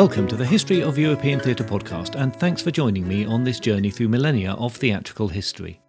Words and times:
Welcome 0.00 0.28
to 0.28 0.36
the 0.36 0.46
History 0.46 0.82
of 0.82 0.96
European 0.96 1.40
Theatre 1.40 1.62
podcast, 1.62 2.18
and 2.18 2.34
thanks 2.34 2.62
for 2.62 2.70
joining 2.70 3.06
me 3.06 3.26
on 3.26 3.44
this 3.44 3.60
journey 3.60 3.90
through 3.90 4.08
millennia 4.08 4.52
of 4.52 4.74
theatrical 4.74 5.28
history. 5.28 5.82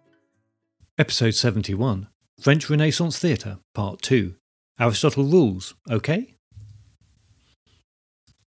Episode 0.98 1.30
71 1.30 2.08
French 2.38 2.68
Renaissance 2.68 3.18
Theatre, 3.18 3.60
Part 3.72 4.02
2 4.02 4.34
Aristotle 4.78 5.24
Rules, 5.24 5.74
OK? 5.88 6.34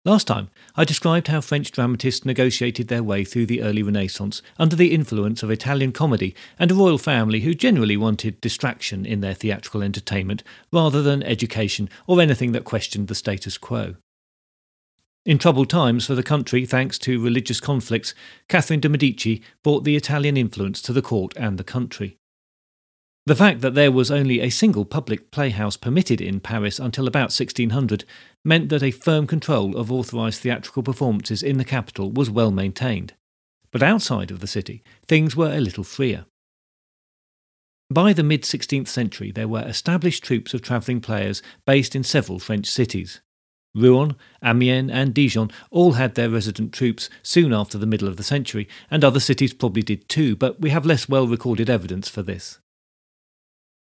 Last 0.06 0.28
time, 0.28 0.52
I 0.76 0.86
described 0.86 1.30
how 1.30 1.42
French 1.42 1.72
dramatists 1.72 2.26
negotiated 2.26 2.88
their 2.88 3.02
way 3.02 3.26
through 3.26 3.48
the 3.48 3.64
early 3.64 3.82
Renaissance 3.82 4.44
under 4.60 4.76
the 4.76 4.94
influence 4.94 5.42
of 5.42 5.50
Italian 5.50 5.94
comedy 5.94 6.36
and 6.60 6.70
a 6.70 6.76
royal 6.76 7.00
family 7.00 7.40
who 7.40 7.56
generally 7.56 7.98
wanted 7.98 8.40
distraction 8.40 9.04
in 9.04 9.22
their 9.22 9.34
theatrical 9.34 9.82
entertainment 9.82 10.44
rather 10.72 11.02
than 11.02 11.24
education 11.24 11.90
or 12.06 12.22
anything 12.22 12.52
that 12.52 12.66
questioned 12.66 13.08
the 13.08 13.16
status 13.16 13.58
quo. 13.58 13.96
In 15.26 15.40
troubled 15.40 15.72
times 15.72 16.06
for 16.06 16.14
the 16.14 16.22
country, 16.22 16.68
thanks 16.68 17.00
to 17.00 17.20
religious 17.20 17.60
conflicts, 17.60 18.14
Catherine 18.48 18.80
de' 18.80 18.90
Medici 18.90 19.42
brought 19.64 19.84
the 19.84 19.96
Italian 19.96 20.38
influence 20.38 20.84
to 20.84 20.94
the 20.94 21.02
court 21.02 21.34
and 21.36 21.58
the 21.58 21.64
country. 21.64 22.20
The 23.26 23.36
fact 23.36 23.62
that 23.62 23.74
there 23.74 23.92
was 23.92 24.12
only 24.12 24.40
a 24.40 24.52
single 24.52 24.86
public 24.86 25.32
playhouse 25.32 25.78
permitted 25.78 26.22
in 26.22 26.42
Paris 26.42 26.78
until 26.78 27.08
about 27.08 27.34
1600 27.34 28.06
meant 28.44 28.70
that 28.70 28.84
a 28.84 28.92
firm 28.92 29.26
control 29.26 29.76
of 29.76 29.92
authorised 29.92 30.42
theatrical 30.42 30.84
performances 30.84 31.42
in 31.42 31.58
the 31.58 31.66
capital 31.66 32.12
was 32.12 32.30
well 32.30 32.52
maintained. 32.52 33.16
But 33.72 33.82
outside 33.82 34.30
of 34.30 34.42
the 34.42 34.48
city, 34.48 34.84
things 35.08 35.36
were 35.36 35.52
a 35.52 35.60
little 35.60 35.84
freer. 35.84 36.28
By 37.90 38.14
the 38.14 38.24
mid 38.24 38.44
16th 38.44 38.88
century, 38.88 39.32
there 39.32 39.48
were 39.48 39.68
established 39.68 40.24
troupes 40.24 40.54
of 40.54 40.62
travelling 40.62 41.02
players 41.02 41.42
based 41.66 41.96
in 41.96 42.04
several 42.04 42.38
French 42.38 42.68
cities. 42.68 43.22
Rouen, 43.76 44.16
Amiens, 44.44 44.90
and 44.92 45.14
Dijon 45.14 45.52
all 45.70 45.94
had 45.94 46.16
their 46.16 46.30
resident 46.30 46.74
troops 46.74 47.10
soon 47.22 47.54
after 47.54 47.78
the 47.78 47.86
middle 47.86 48.08
of 48.08 48.18
the 48.18 48.24
century, 48.24 48.68
and 48.90 49.04
other 49.04 49.20
cities 49.20 49.54
probably 49.54 49.84
did 49.84 50.08
too, 50.08 50.36
but 50.36 50.62
we 50.62 50.70
have 50.70 50.86
less 50.86 51.10
well 51.10 51.28
recorded 51.28 51.70
evidence 51.70 52.08
for 52.08 52.24
this. 52.24 52.60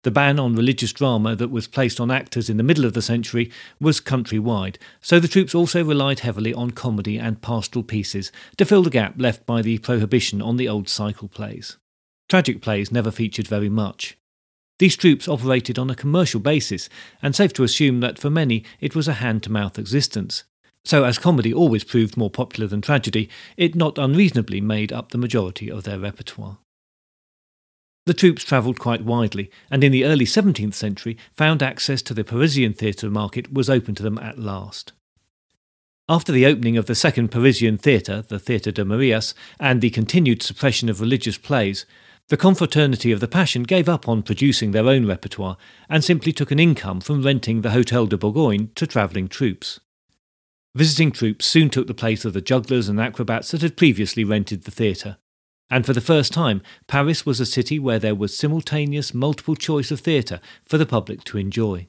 The 0.04 0.12
ban 0.12 0.40
on 0.40 0.56
religious 0.56 0.94
drama 0.94 1.36
that 1.36 1.50
was 1.50 1.68
placed 1.68 2.00
on 2.00 2.12
actors 2.12 2.48
in 2.48 2.58
the 2.58 2.64
middle 2.64 2.86
of 2.86 2.94
the 2.94 3.02
century 3.02 3.52
was 3.80 4.00
countrywide, 4.00 4.78
so 5.02 5.20
the 5.20 5.28
troops 5.28 5.56
also 5.56 5.84
relied 5.84 6.20
heavily 6.20 6.54
on 6.54 6.72
comedy 6.72 7.18
and 7.18 7.42
pastoral 7.42 7.82
pieces 7.82 8.32
to 8.58 8.66
fill 8.66 8.84
the 8.84 8.92
gap 8.92 9.16
left 9.18 9.48
by 9.48 9.64
the 9.64 9.80
prohibition 9.80 10.44
on 10.44 10.58
the 10.58 10.70
old 10.70 10.90
cycle 10.90 11.28
plays. 11.28 11.78
Tragic 12.30 12.62
plays 12.62 12.92
never 12.92 13.10
featured 13.10 13.48
very 13.48 13.70
much. 13.70 14.16
These 14.78 14.98
troops 14.98 15.28
operated 15.28 15.80
on 15.80 15.90
a 15.90 15.96
commercial 15.96 16.40
basis, 16.40 16.90
and 17.22 17.36
safe 17.36 17.54
to 17.54 17.64
assume 17.64 18.02
that 18.02 18.20
for 18.20 18.30
many 18.30 18.64
it 18.82 18.96
was 18.96 19.08
a 19.08 19.14
hand 19.14 19.44
to 19.44 19.52
mouth 19.52 19.80
existence. 19.80 20.44
So, 20.84 21.04
as 21.04 21.18
comedy 21.18 21.54
always 21.54 21.84
proved 21.84 22.18
more 22.18 22.30
popular 22.30 22.68
than 22.68 22.82
tragedy, 22.82 23.30
it 23.58 23.74
not 23.74 23.98
unreasonably 23.98 24.62
made 24.62 24.92
up 24.92 25.10
the 25.10 25.18
majority 25.18 25.72
of 25.72 25.84
their 25.84 25.98
repertoire. 25.98 26.60
The 28.06 28.14
troops 28.14 28.44
travelled 28.44 28.80
quite 28.80 29.04
widely, 29.04 29.50
and 29.72 29.84
in 29.84 29.92
the 29.92 30.06
early 30.06 30.26
17th 30.26 30.76
century 30.76 31.18
found 31.32 31.64
access 31.64 32.04
to 32.04 32.14
the 32.14 32.24
Parisian 32.24 32.74
theatre 32.74 33.10
market 33.10 33.52
was 33.52 33.68
open 33.68 33.96
to 33.96 34.04
them 34.04 34.20
at 34.20 34.38
last. 34.38 34.92
After 36.08 36.32
the 36.32 36.46
opening 36.46 36.78
of 36.78 36.86
the 36.86 36.94
second 36.94 37.32
Parisian 37.32 37.80
theatre, 37.80 38.22
the 38.22 38.38
Theatre 38.38 38.72
de 38.72 38.86
Marais, 38.86 39.34
and 39.60 39.82
the 39.82 39.90
continued 39.90 40.44
suppression 40.44 40.88
of 40.88 41.02
religious 41.02 41.40
plays, 41.40 41.88
the 42.28 42.38
Confraternity 42.38 43.12
of 43.12 43.20
the 43.20 43.28
Passion 43.28 43.64
gave 43.64 43.88
up 43.88 44.08
on 44.08 44.24
producing 44.24 44.72
their 44.72 44.88
own 44.88 45.06
repertoire 45.06 45.58
and 45.88 46.04
simply 46.04 46.32
took 46.32 46.50
an 46.50 46.60
income 46.60 47.00
from 47.00 47.22
renting 47.22 47.62
the 47.62 47.70
Hotel 47.70 48.08
de 48.08 48.18
Bourgogne 48.18 48.72
to 48.74 48.88
travelling 48.88 49.28
troupes. 49.28 49.80
Visiting 50.74 51.12
troupes 51.12 51.46
soon 51.46 51.70
took 51.70 51.86
the 51.86 51.94
place 51.94 52.26
of 52.26 52.34
the 52.34 52.42
jugglers 52.42 52.90
and 52.90 53.00
acrobats 53.00 53.52
that 53.52 53.62
had 53.62 53.78
previously 53.78 54.24
rented 54.24 54.64
the 54.64 54.72
theatre. 54.72 55.18
And 55.70 55.86
for 55.86 55.94
the 55.94 56.02
first 56.02 56.34
time, 56.34 56.62
Paris 56.88 57.26
was 57.26 57.40
a 57.40 57.46
city 57.46 57.78
where 57.78 58.00
there 58.00 58.16
was 58.16 58.38
simultaneous 58.38 59.14
multiple 59.14 59.56
choice 59.56 59.92
of 59.92 60.00
theatre 60.00 60.42
for 60.64 60.78
the 60.78 60.86
public 60.86 61.24
to 61.26 61.38
enjoy. 61.38 61.88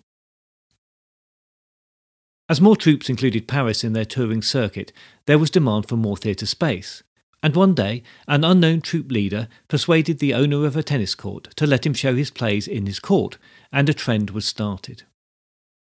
As 2.48 2.60
more 2.60 2.76
troupes 2.76 3.08
included 3.08 3.48
Paris 3.48 3.82
in 3.82 3.92
their 3.92 4.04
touring 4.04 4.42
circuit, 4.42 4.92
there 5.26 5.38
was 5.38 5.50
demand 5.50 5.88
for 5.88 5.96
more 5.96 6.16
theatre 6.16 6.46
space, 6.46 7.02
and 7.46 7.54
one 7.54 7.74
day, 7.74 8.02
an 8.26 8.42
unknown 8.42 8.80
troop 8.80 9.08
leader 9.08 9.46
persuaded 9.68 10.18
the 10.18 10.34
owner 10.34 10.66
of 10.66 10.76
a 10.76 10.82
tennis 10.82 11.14
court 11.14 11.44
to 11.54 11.64
let 11.64 11.86
him 11.86 11.94
show 11.94 12.16
his 12.16 12.28
plays 12.28 12.66
in 12.66 12.86
his 12.86 12.98
court, 12.98 13.38
and 13.70 13.88
a 13.88 13.94
trend 13.94 14.30
was 14.30 14.44
started. 14.44 15.04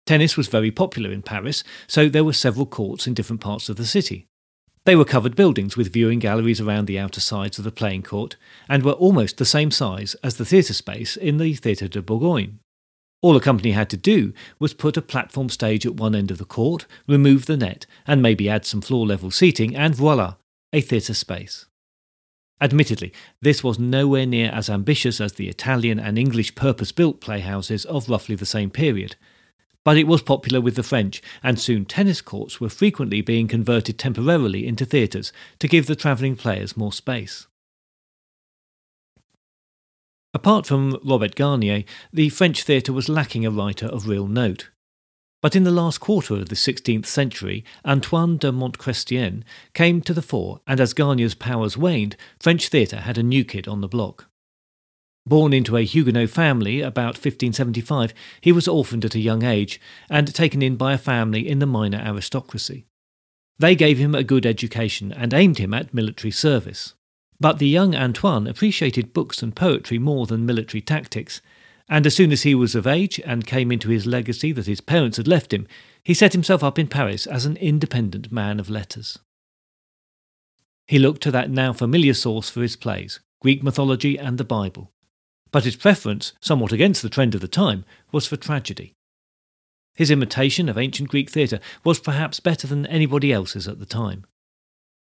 Tennis 0.07 0.35
was 0.35 0.47
very 0.47 0.71
popular 0.71 1.11
in 1.11 1.21
Paris, 1.21 1.63
so 1.85 2.09
there 2.09 2.23
were 2.23 2.33
several 2.33 2.65
courts 2.65 3.05
in 3.05 3.13
different 3.13 3.43
parts 3.43 3.69
of 3.69 3.75
the 3.75 3.85
city. 3.85 4.25
They 4.85 4.95
were 4.95 5.05
covered 5.05 5.35
buildings 5.35 5.77
with 5.77 5.93
viewing 5.93 6.17
galleries 6.17 6.59
around 6.59 6.87
the 6.87 6.97
outer 6.97 7.21
sides 7.21 7.59
of 7.59 7.63
the 7.63 7.71
playing 7.71 8.01
court, 8.01 8.37
and 8.67 8.81
were 8.81 8.93
almost 8.93 9.37
the 9.37 9.45
same 9.45 9.69
size 9.69 10.15
as 10.23 10.37
the 10.37 10.45
theatre 10.45 10.73
space 10.73 11.15
in 11.15 11.37
the 11.37 11.53
Theatre 11.53 11.87
de 11.87 12.01
Bourgogne. 12.01 12.57
All 13.21 13.35
a 13.35 13.39
company 13.39 13.73
had 13.73 13.91
to 13.91 13.97
do 13.97 14.33
was 14.57 14.73
put 14.73 14.97
a 14.97 15.01
platform 15.03 15.49
stage 15.49 15.85
at 15.85 15.93
one 15.93 16.15
end 16.15 16.31
of 16.31 16.39
the 16.39 16.43
court, 16.43 16.87
remove 17.07 17.45
the 17.45 17.55
net, 17.55 17.85
and 18.07 18.19
maybe 18.19 18.49
add 18.49 18.65
some 18.65 18.81
floor 18.81 19.05
level 19.05 19.29
seating, 19.29 19.75
and 19.75 19.93
voila, 19.93 20.37
a 20.73 20.81
theatre 20.81 21.13
space. 21.13 21.65
Admittedly, 22.61 23.11
this 23.41 23.63
was 23.63 23.79
nowhere 23.79 24.25
near 24.25 24.51
as 24.51 24.69
ambitious 24.69 25.19
as 25.19 25.33
the 25.33 25.49
Italian 25.49 25.99
and 25.99 26.17
English 26.19 26.53
purpose 26.53 26.91
built 26.91 27.19
playhouses 27.19 27.85
of 27.85 28.07
roughly 28.07 28.35
the 28.35 28.45
same 28.45 28.69
period, 28.69 29.15
but 29.83 29.97
it 29.97 30.05
was 30.05 30.21
popular 30.21 30.61
with 30.61 30.75
the 30.75 30.83
French, 30.83 31.23
and 31.41 31.59
soon 31.59 31.85
tennis 31.85 32.21
courts 32.21 32.61
were 32.61 32.69
frequently 32.69 33.21
being 33.21 33.47
converted 33.47 33.97
temporarily 33.97 34.67
into 34.67 34.85
theatres 34.85 35.33
to 35.57 35.67
give 35.67 35.87
the 35.87 35.95
travelling 35.95 36.35
players 36.35 36.77
more 36.77 36.93
space. 36.93 37.47
Apart 40.33 40.65
from 40.65 40.97
Robert 41.03 41.35
Garnier, 41.35 41.83
the 42.13 42.29
French 42.29 42.63
theatre 42.63 42.93
was 42.93 43.09
lacking 43.09 43.45
a 43.45 43.51
writer 43.51 43.87
of 43.87 44.07
real 44.07 44.27
note. 44.27 44.69
But 45.41 45.55
in 45.55 45.63
the 45.63 45.71
last 45.71 45.99
quarter 45.99 46.35
of 46.35 46.49
the 46.49 46.55
16th 46.55 47.07
century, 47.07 47.65
Antoine 47.83 48.37
de 48.37 48.51
Montchrestien 48.51 49.43
came 49.73 50.01
to 50.01 50.13
the 50.13 50.21
fore, 50.21 50.61
and 50.67 50.79
as 50.79 50.93
Garnier's 50.93 51.33
powers 51.33 51.75
waned, 51.75 52.15
French 52.39 52.67
theatre 52.67 53.01
had 53.01 53.17
a 53.17 53.23
new 53.23 53.43
kid 53.43 53.67
on 53.67 53.81
the 53.81 53.87
block. 53.87 54.27
Born 55.25 55.53
into 55.53 55.77
a 55.77 55.83
Huguenot 55.83 56.29
family 56.29 56.81
about 56.81 57.15
1575, 57.15 58.13
he 58.39 58.51
was 58.51 58.67
orphaned 58.67 59.05
at 59.05 59.15
a 59.15 59.19
young 59.19 59.43
age 59.43 59.79
and 60.09 60.33
taken 60.33 60.61
in 60.61 60.75
by 60.75 60.93
a 60.93 60.97
family 60.97 61.47
in 61.47 61.59
the 61.59 61.65
minor 61.65 61.99
aristocracy. 61.99 62.85
They 63.57 63.75
gave 63.75 63.99
him 63.99 64.15
a 64.15 64.23
good 64.23 64.45
education 64.45 65.11
and 65.11 65.33
aimed 65.33 65.59
him 65.59 65.73
at 65.73 65.93
military 65.93 66.31
service. 66.31 66.93
But 67.39 67.59
the 67.59 67.67
young 67.67 67.95
Antoine 67.95 68.47
appreciated 68.47 69.13
books 69.13 69.41
and 69.41 69.55
poetry 69.55 69.99
more 69.99 70.25
than 70.25 70.45
military 70.45 70.81
tactics, 70.81 71.41
and 71.91 72.07
as 72.07 72.15
soon 72.15 72.31
as 72.31 72.43
he 72.43 72.55
was 72.55 72.73
of 72.73 72.87
age 72.87 73.19
and 73.25 73.45
came 73.45 73.69
into 73.69 73.89
his 73.89 74.05
legacy 74.05 74.53
that 74.53 74.65
his 74.65 74.79
parents 74.79 75.17
had 75.17 75.27
left 75.27 75.51
him, 75.51 75.67
he 76.05 76.13
set 76.13 76.31
himself 76.31 76.63
up 76.63 76.79
in 76.79 76.87
Paris 76.87 77.27
as 77.27 77.45
an 77.45 77.57
independent 77.57 78.31
man 78.31 78.61
of 78.61 78.69
letters. 78.69 79.19
He 80.87 80.97
looked 80.97 81.21
to 81.23 81.31
that 81.31 81.51
now 81.51 81.73
familiar 81.73 82.13
source 82.13 82.49
for 82.49 82.61
his 82.61 82.77
plays, 82.77 83.19
Greek 83.41 83.61
mythology 83.61 84.17
and 84.17 84.37
the 84.37 84.45
Bible. 84.45 84.93
But 85.51 85.65
his 85.65 85.75
preference, 85.75 86.31
somewhat 86.39 86.71
against 86.71 87.01
the 87.01 87.09
trend 87.09 87.35
of 87.35 87.41
the 87.41 87.49
time, 87.49 87.83
was 88.13 88.25
for 88.25 88.37
tragedy. 88.37 88.93
His 89.93 90.09
imitation 90.09 90.69
of 90.69 90.77
ancient 90.77 91.09
Greek 91.09 91.29
theatre 91.29 91.59
was 91.83 91.99
perhaps 91.99 92.39
better 92.39 92.67
than 92.67 92.85
anybody 92.85 93.33
else's 93.33 93.67
at 93.67 93.79
the 93.79 93.85
time. 93.85 94.23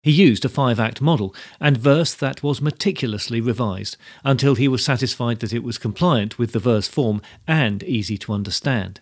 He 0.04 0.10
used 0.10 0.44
a 0.44 0.50
five 0.50 0.78
act 0.78 1.00
model 1.00 1.34
and 1.58 1.78
verse 1.78 2.12
that 2.12 2.42
was 2.42 2.60
meticulously 2.60 3.40
revised 3.40 3.96
until 4.22 4.54
he 4.54 4.68
was 4.68 4.84
satisfied 4.84 5.40
that 5.40 5.54
it 5.54 5.62
was 5.62 5.78
compliant 5.78 6.38
with 6.38 6.52
the 6.52 6.58
verse 6.58 6.86
form 6.86 7.22
and 7.48 7.82
easy 7.84 8.18
to 8.18 8.34
understand. 8.34 9.00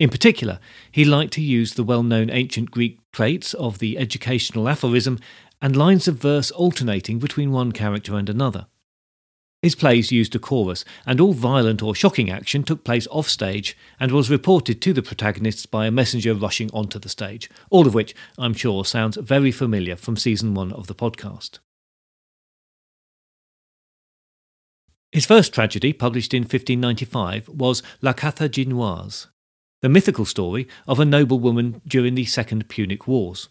In 0.00 0.08
particular, 0.08 0.58
he 0.90 1.04
liked 1.04 1.34
to 1.34 1.42
use 1.42 1.74
the 1.74 1.84
well 1.84 2.02
known 2.02 2.30
ancient 2.30 2.70
Greek 2.70 2.98
traits 3.12 3.52
of 3.52 3.78
the 3.78 3.98
educational 3.98 4.70
aphorism 4.70 5.18
and 5.60 5.76
lines 5.76 6.08
of 6.08 6.16
verse 6.16 6.50
alternating 6.52 7.18
between 7.18 7.52
one 7.52 7.70
character 7.70 8.16
and 8.16 8.30
another. 8.30 8.68
His 9.62 9.76
plays 9.76 10.10
used 10.10 10.34
a 10.34 10.40
chorus, 10.40 10.84
and 11.06 11.20
all 11.20 11.32
violent 11.32 11.84
or 11.84 11.94
shocking 11.94 12.28
action 12.28 12.64
took 12.64 12.82
place 12.82 13.06
off 13.12 13.28
stage 13.28 13.76
and 14.00 14.10
was 14.10 14.28
reported 14.28 14.82
to 14.82 14.92
the 14.92 15.02
protagonists 15.02 15.66
by 15.66 15.86
a 15.86 15.92
messenger 15.92 16.34
rushing 16.34 16.68
onto 16.72 16.98
the 16.98 17.08
stage, 17.08 17.48
all 17.70 17.86
of 17.86 17.94
which, 17.94 18.12
I'm 18.36 18.54
sure, 18.54 18.84
sounds 18.84 19.16
very 19.16 19.52
familiar 19.52 19.94
from 19.94 20.16
season 20.16 20.54
one 20.54 20.72
of 20.72 20.88
the 20.88 20.96
podcast. 20.96 21.60
His 25.12 25.26
first 25.26 25.54
tragedy, 25.54 25.92
published 25.92 26.34
in 26.34 26.42
1595, 26.42 27.48
was 27.48 27.84
La 28.00 28.14
Carthaginoise, 28.14 29.28
the 29.80 29.88
mythical 29.88 30.24
story 30.24 30.66
of 30.88 30.98
a 30.98 31.04
noblewoman 31.04 31.82
during 31.86 32.16
the 32.16 32.24
Second 32.24 32.68
Punic 32.68 33.06
Wars. 33.06 33.48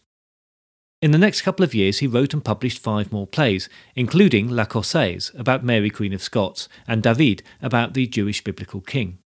In 1.02 1.10
the 1.10 1.18
next 1.18 1.42
couple 1.42 1.64
of 1.64 1.74
years, 1.74 1.98
he 1.98 2.06
wrote 2.06 2.32
and 2.32 2.46
published 2.46 2.78
five 2.78 3.12
more 3.12 3.26
plays, 3.26 3.68
including 3.96 4.50
La 4.50 4.66
Écossaise, 4.66 5.38
about 5.38 5.64
Mary, 5.64 5.90
Queen 5.90 6.14
of 6.14 6.22
Scots, 6.22 6.70
and 6.88 7.02
David, 7.02 7.42
about 7.60 7.96
the 7.96 8.06
Jewish 8.06 8.44
biblical 8.44 8.82
king. 8.82 9.18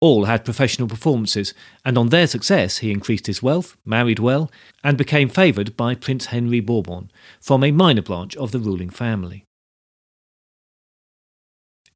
All 0.00 0.24
had 0.24 0.46
professional 0.46 0.88
performances, 0.88 1.52
and 1.84 1.98
on 1.98 2.08
their 2.08 2.26
success 2.26 2.78
he 2.78 2.90
increased 2.90 3.26
his 3.26 3.42
wealth, 3.42 3.76
married 3.84 4.18
well, 4.18 4.50
and 4.82 4.96
became 4.96 5.28
favoured 5.28 5.76
by 5.76 5.94
Prince 5.94 6.26
Henry 6.26 6.60
Bourbon 6.60 7.10
from 7.38 7.62
a 7.62 7.70
minor 7.70 8.00
branch 8.00 8.34
of 8.36 8.50
the 8.50 8.58
ruling 8.58 8.88
family. 8.88 9.44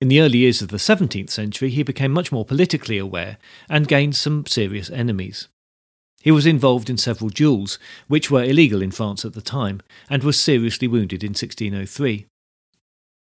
In 0.02 0.08
the 0.08 0.20
early 0.20 0.38
years 0.38 0.61
of 0.61 0.69
the 0.69 0.76
17th 0.76 1.31
century, 1.31 1.70
he 1.70 1.82
became 1.82 2.12
much 2.12 2.31
more 2.31 2.44
politically 2.44 2.99
aware 2.99 3.38
and 3.70 3.88
gained 3.88 4.17
some 4.17 4.44
serious 4.44 4.91
enemies. 4.91 5.49
He 6.25 6.31
was 6.31 6.47
involved 6.47 6.88
in 6.88 6.97
several 6.97 7.29
duels, 7.29 7.79
which 8.09 8.31
were 8.31 8.43
illegal 8.43 8.81
in 8.81 8.93
France 8.93 9.26
at 9.26 9.35
the 9.35 9.43
time, 9.43 9.82
and 10.09 10.25
was 10.25 10.41
seriously 10.41 10.88
wounded 10.88 11.23
in 11.23 11.32
1603. 11.32 12.25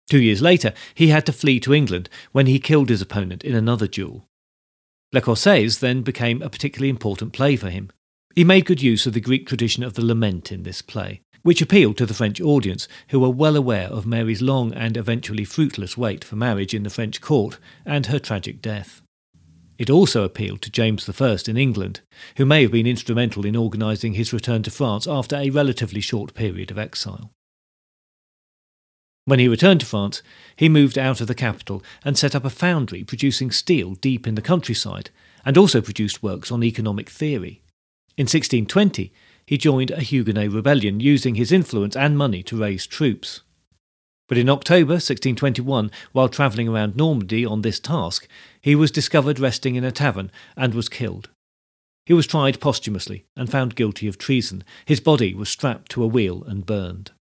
Two 0.10 0.20
years 0.20 0.42
later, 0.42 0.74
he 0.94 1.08
had 1.08 1.26
to 1.26 1.32
flee 1.32 1.62
to 1.62 1.74
England 1.74 2.10
when 2.34 2.46
he 2.46 2.60
killed 2.60 2.90
his 2.90 3.02
opponent 3.02 3.42
in 3.46 3.56
another 3.56 3.88
duel. 3.88 4.26
Le 5.14 5.22
Écossaise 5.22 5.80
then 5.80 6.02
became 6.02 6.42
a 6.42 6.50
particularly 6.50 6.90
important 6.90 7.32
play 7.32 7.56
for 7.56 7.70
him. 7.70 7.90
He 8.36 8.44
made 8.44 8.66
good 8.66 8.82
use 8.82 9.06
of 9.06 9.14
the 9.14 9.22
Greek 9.22 9.48
tradition 9.48 9.82
of 9.82 9.94
the 9.94 10.04
lament 10.04 10.52
in 10.52 10.64
this 10.64 10.82
play, 10.82 11.22
which 11.42 11.62
appealed 11.62 11.96
to 12.00 12.06
the 12.06 12.14
French 12.14 12.42
audience, 12.42 12.90
who 13.12 13.22
were 13.22 13.30
well 13.30 13.56
aware 13.56 13.88
of 13.88 14.06
Mary's 14.06 14.42
long 14.42 14.74
and 14.74 14.98
eventually 14.98 15.46
fruitless 15.46 15.96
wait 15.96 16.22
for 16.26 16.36
marriage 16.36 16.74
in 16.74 16.84
the 16.84 16.90
French 16.90 17.22
court 17.22 17.60
and 17.86 18.08
her 18.08 18.20
tragic 18.20 18.62
death. 18.62 19.02
It 19.80 19.90
also 19.90 20.26
appealed 20.26 20.62
to 20.64 20.70
James 20.70 21.10
I 21.10 21.38
in 21.48 21.56
England, 21.56 22.02
who 22.36 22.46
may 22.46 22.64
have 22.64 22.72
been 22.74 22.86
instrumental 22.86 23.46
in 23.46 23.56
organising 23.56 24.14
his 24.14 24.34
return 24.34 24.62
to 24.64 24.72
France 24.72 25.08
after 25.08 25.38
a 25.38 25.50
relatively 25.50 26.02
short 26.02 26.34
period 26.34 26.70
of 26.70 26.78
exile. 26.78 27.32
When 29.24 29.40
he 29.40 29.48
returned 29.48 29.80
to 29.80 29.86
France, 29.86 30.22
he 30.58 30.68
moved 30.68 30.98
out 30.98 31.22
of 31.22 31.28
the 31.28 31.36
capital 31.36 31.82
and 32.04 32.18
set 32.18 32.36
up 32.36 32.44
a 32.44 32.50
foundry 32.50 33.06
producing 33.06 33.52
steel 33.52 33.96
deep 33.96 34.28
in 34.28 34.36
the 34.36 34.42
countryside, 34.42 35.12
and 35.46 35.58
also 35.58 35.80
produced 35.80 36.22
works 36.22 36.52
on 36.52 36.62
economic 36.62 37.10
theory. 37.10 37.62
In 38.18 38.24
1620, 38.24 39.14
he 39.46 39.58
joined 39.58 39.92
a 39.92 40.02
Huguenot 40.02 40.52
rebellion, 40.52 41.00
using 41.00 41.36
his 41.36 41.54
influence 41.54 41.96
and 41.96 42.18
money 42.18 42.44
to 42.44 42.60
raise 42.60 42.86
troops. 42.86 43.44
But 44.30 44.38
in 44.38 44.48
October 44.48 44.94
1621, 44.94 45.90
while 46.12 46.30
travelling 46.30 46.70
around 46.70 46.96
Normandy 46.96 47.44
on 47.46 47.64
this 47.64 47.80
task, 47.80 48.28
he 48.62 48.76
was 48.76 48.92
discovered 48.92 49.40
resting 49.40 49.76
in 49.76 49.84
a 49.84 49.92
tavern 49.92 50.32
and 50.56 50.76
was 50.76 50.88
killed. 50.88 51.30
He 52.06 52.14
was 52.14 52.28
tried 52.28 52.60
posthumously 52.60 53.26
and 53.36 53.50
found 53.50 53.76
guilty 53.76 54.08
of 54.08 54.20
treason. 54.20 54.64
His 54.86 55.00
body 55.00 55.34
was 55.34 55.50
strapped 55.50 55.92
to 55.92 56.04
a 56.04 56.08
wheel 56.08 56.44
and 56.44 56.66
burned. 56.66 57.12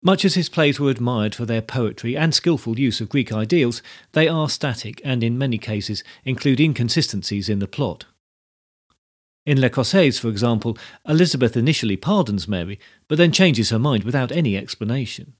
Much 0.00 0.24
as 0.24 0.34
his 0.34 0.48
plays 0.48 0.78
were 0.78 0.90
admired 0.90 1.34
for 1.34 1.44
their 1.44 1.60
poetry 1.60 2.16
and 2.16 2.32
skilful 2.32 2.78
use 2.78 3.00
of 3.00 3.08
Greek 3.08 3.32
ideals, 3.32 3.82
they 4.12 4.28
are 4.28 4.48
static 4.48 5.00
and 5.04 5.24
in 5.24 5.36
many 5.36 5.58
cases 5.58 6.04
include 6.24 6.60
inconsistencies 6.60 7.48
in 7.48 7.58
the 7.58 7.66
plot. 7.66 8.04
In 9.48 9.62
Le 9.62 9.70
Écossaise, 9.70 10.20
for 10.20 10.28
example, 10.28 10.76
Elizabeth 11.08 11.56
initially 11.56 11.96
pardons 11.96 12.46
Mary, 12.46 12.78
but 13.08 13.16
then 13.16 13.32
changes 13.32 13.70
her 13.70 13.78
mind 13.78 14.04
without 14.04 14.30
any 14.30 14.58
explanation. 14.58 15.32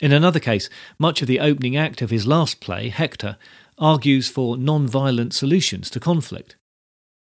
In 0.00 0.10
another 0.10 0.40
case, 0.40 0.68
much 0.98 1.22
of 1.22 1.28
the 1.28 1.38
opening 1.38 1.76
act 1.76 2.02
of 2.02 2.10
his 2.10 2.26
last 2.26 2.58
play, 2.58 2.88
Hector, 2.88 3.36
argues 3.78 4.28
for 4.28 4.56
non 4.56 4.88
violent 4.88 5.32
solutions 5.32 5.88
to 5.90 6.00
conflict. 6.00 6.56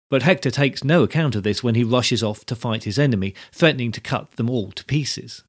But 0.08 0.22
Hector 0.22 0.50
takes 0.50 0.82
no 0.82 1.02
account 1.02 1.34
of 1.34 1.42
this 1.42 1.62
when 1.62 1.74
he 1.74 1.84
rushes 1.84 2.22
off 2.22 2.46
to 2.46 2.56
fight 2.56 2.84
his 2.84 2.98
enemy, 2.98 3.34
threatening 3.52 3.92
to 3.92 4.00
cut 4.00 4.36
them 4.36 4.48
all 4.48 4.72
to 4.72 4.86
pieces. 4.86 5.44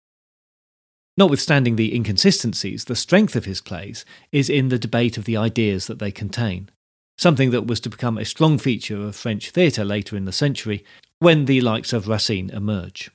Notwithstanding 1.16 1.78
the 1.78 1.96
inconsistencies, 1.96 2.84
the 2.84 2.96
strength 2.98 3.38
of 3.38 3.46
his 3.46 3.62
plays 3.62 4.04
is 4.34 4.50
in 4.50 4.68
the 4.68 4.78
debate 4.78 5.18
of 5.18 5.24
the 5.24 5.38
ideas 5.38 5.88
that 5.88 6.00
they 6.00 6.12
contain 6.12 6.69
something 7.18 7.52
that 7.52 7.68
was 7.68 7.80
to 7.81 7.90
become 7.90 8.18
a 8.18 8.25
strong 8.25 8.58
feature 8.58 9.02
of 9.02 9.16
French 9.16 9.50
theatre 9.52 9.84
later 9.84 10.16
in 10.16 10.25
the 10.25 10.31
century 10.31 10.86
when 11.19 11.46
the 11.46 11.62
likes 11.62 11.94
of 11.94 12.08
Racine 12.08 12.50
emerge. 12.52 13.10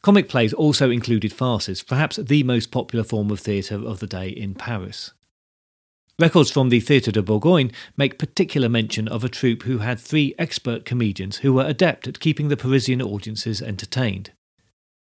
Comic 0.00 0.28
plays 0.28 0.54
also 0.54 0.90
included 0.90 1.32
farces, 1.32 1.82
perhaps 1.82 2.16
the 2.16 2.42
most 2.42 2.70
popular 2.70 3.04
form 3.04 3.30
of 3.30 3.40
theatre 3.40 3.74
of 3.74 3.98
the 3.98 4.06
day 4.06 4.28
in 4.28 4.54
Paris. 4.54 5.12
Records 6.20 6.50
from 6.50 6.68
the 6.68 6.80
Theatre 6.80 7.12
de 7.12 7.22
Bourgogne 7.22 7.70
make 7.96 8.18
particular 8.18 8.68
mention 8.68 9.06
of 9.06 9.22
a 9.22 9.28
troupe 9.28 9.62
who 9.62 9.78
had 9.78 10.00
three 10.00 10.34
expert 10.38 10.84
comedians 10.84 11.38
who 11.38 11.52
were 11.52 11.64
adept 11.64 12.08
at 12.08 12.18
keeping 12.18 12.48
the 12.48 12.56
Parisian 12.56 13.00
audiences 13.00 13.62
entertained. 13.62 14.32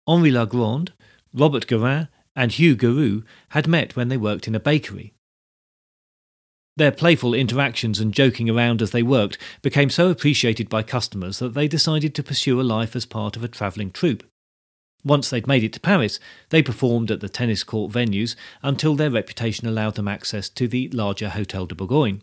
Henri 0.07 0.31
Legrand, 0.31 0.93
Robert 1.35 1.67
Guérin, 1.67 2.09
and 2.37 2.53
Hugh 2.53 2.77
Gueru 2.77 3.23
had 3.51 3.69
met 3.69 3.97
when 3.97 4.09
they 4.09 4.17
worked 4.17 4.49
in 4.49 4.55
a 4.55 4.61
bakery. 4.61 5.15
Their 6.77 6.91
playful 6.91 7.35
interactions 7.35 8.01
and 8.01 8.13
joking 8.13 8.51
around 8.51 8.83
as 8.83 8.91
they 8.91 9.03
worked 9.03 9.39
became 9.63 9.91
so 9.91 10.11
appreciated 10.11 10.69
by 10.69 10.83
customers 10.83 11.39
that 11.39 11.55
they 11.55 11.69
decided 11.69 12.15
to 12.15 12.23
pursue 12.23 12.61
a 12.61 12.63
life 12.63 12.97
as 12.97 13.07
part 13.07 13.37
of 13.37 13.45
a 13.45 13.49
travelling 13.49 13.93
troupe. 13.93 14.25
Once 15.05 15.31
they'd 15.31 15.47
made 15.47 15.63
it 15.63 15.73
to 15.75 15.81
Paris, 15.81 16.19
they 16.49 16.63
performed 16.63 17.11
at 17.11 17.21
the 17.21 17.29
tennis 17.29 17.63
court 17.63 17.93
venues 17.93 18.35
until 18.63 18.97
their 18.97 19.11
reputation 19.11 19.69
allowed 19.69 19.95
them 19.95 20.09
access 20.09 20.49
to 20.49 20.67
the 20.67 20.89
larger 20.89 21.29
Hotel 21.29 21.67
de 21.67 21.75
Bourgogne. 21.75 22.23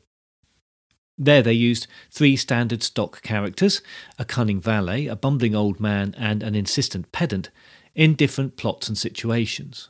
There 1.18 1.44
they 1.44 1.54
used 1.54 1.88
three 2.10 2.36
standard 2.36 2.82
stock 2.82 3.22
characters 3.22 3.82
a 4.18 4.26
cunning 4.26 4.60
valet, 4.60 5.06
a 5.06 5.16
bumbling 5.16 5.56
old 5.56 5.80
man, 5.80 6.16
and 6.18 6.42
an 6.42 6.56
insistent 6.56 7.12
pedant 7.12 7.52
in 7.94 8.16
different 8.16 8.58
plots 8.58 8.88
and 8.88 8.98
situations. 8.98 9.90